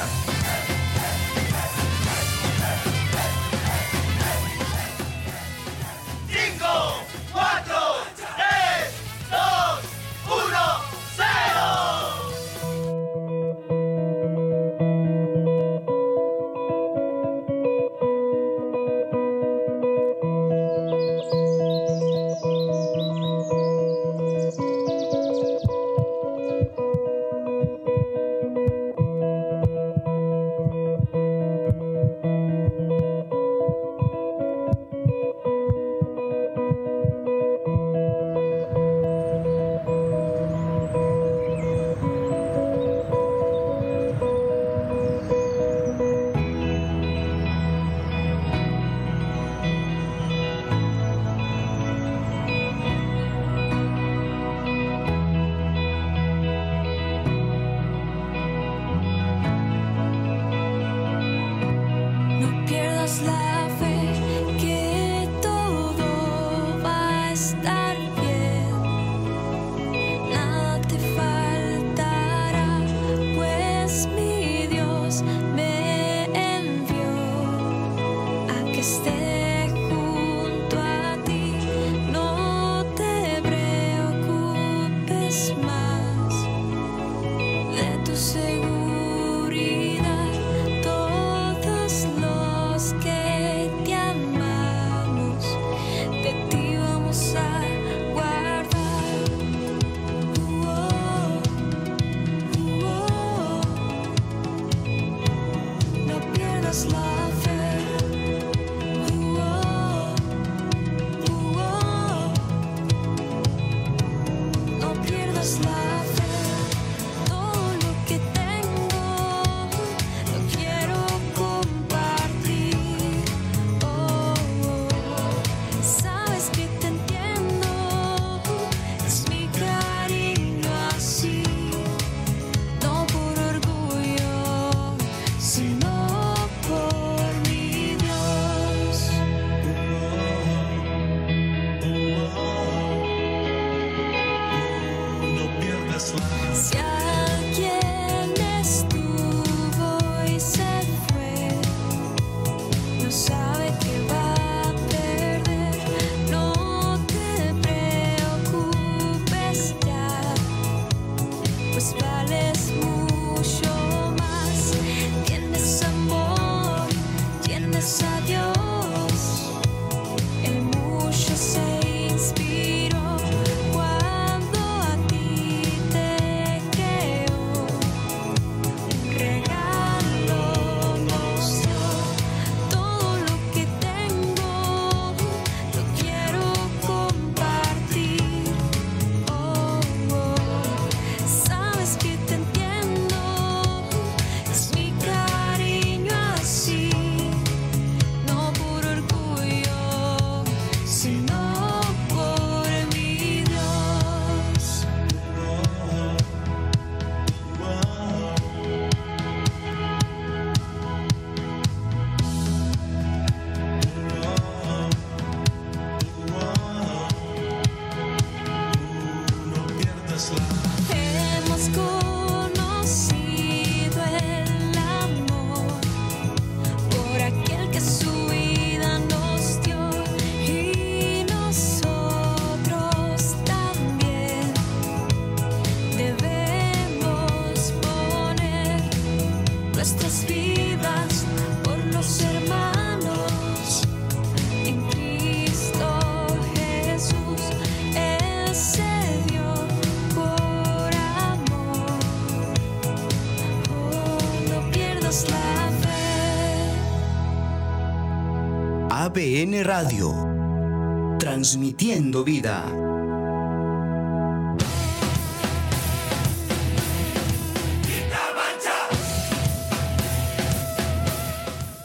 [259.63, 262.65] Radio, transmitiendo vida.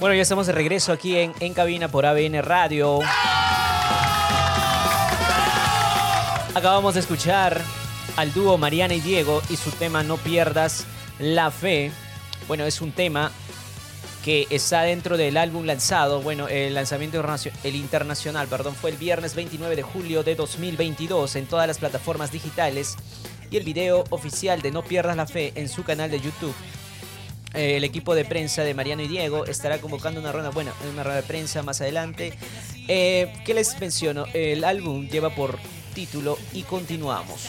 [0.01, 3.01] Bueno, ya estamos de regreso aquí en En Cabina por ABN Radio.
[6.55, 7.61] Acabamos de escuchar
[8.17, 10.87] al dúo Mariana y Diego y su tema No pierdas
[11.19, 11.93] la fe.
[12.49, 13.31] Bueno, es un tema
[14.27, 16.21] está dentro del álbum lanzado.
[16.21, 17.25] Bueno, el lanzamiento
[17.65, 22.31] el internacional, perdón, fue el viernes 29 de julio de 2022 en todas las plataformas
[22.31, 22.97] digitales
[23.51, 26.55] y el video oficial de No pierdas la fe en su canal de YouTube.
[27.55, 31.03] Eh, el equipo de prensa de Mariano y Diego estará convocando una ronda, bueno, una
[31.03, 32.35] ronda de prensa más adelante.
[32.89, 34.27] Eh, ¿Qué les menciono?
[34.35, 35.59] El álbum lleva por
[35.95, 37.49] título Y continuamos.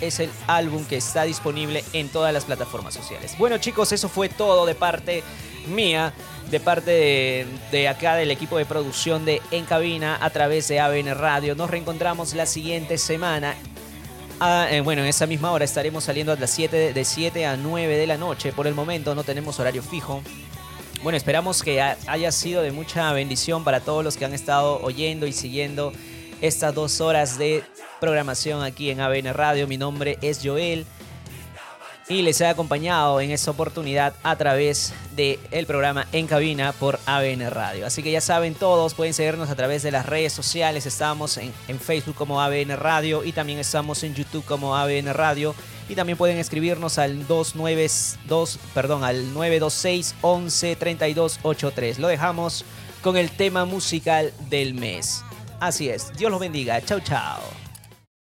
[0.00, 3.36] Es el álbum que está disponible en todas las plataformas sociales.
[3.38, 5.22] Bueno chicos, eso fue todo de parte
[5.68, 6.12] mía,
[6.50, 11.14] de parte de, acá del equipo de producción de En Cabina a través de ABN
[11.14, 11.54] Radio.
[11.54, 13.54] Nos reencontramos la siguiente semana
[14.40, 17.44] Ah, eh, bueno, en esa misma hora estaremos saliendo a las 7 de, de 7
[17.44, 18.52] a 9 de la noche.
[18.52, 20.22] Por el momento no tenemos horario fijo.
[21.02, 24.80] Bueno, esperamos que ha- haya sido de mucha bendición para todos los que han estado
[24.80, 25.92] oyendo y siguiendo
[26.40, 27.64] estas dos horas de
[28.00, 29.66] programación aquí en ABN Radio.
[29.66, 30.86] Mi nombre es Joel
[32.08, 37.50] y les he acompañado en esta oportunidad a través del programa En Cabina por ABN
[37.50, 37.86] Radio.
[37.86, 40.86] Así que ya saben todos, pueden seguirnos a través de las redes sociales.
[40.86, 45.54] Estamos en, Facebook como ABN Radio y también estamos en YouTube como ABN Radio.
[45.88, 51.98] Y también pueden escribirnos al 292, perdón, al 926 11 32 83.
[51.98, 52.64] Lo dejamos
[53.02, 55.24] con el tema musical del mes.
[55.60, 56.80] Así es, Dios los bendiga.
[56.82, 57.67] Chau, chao.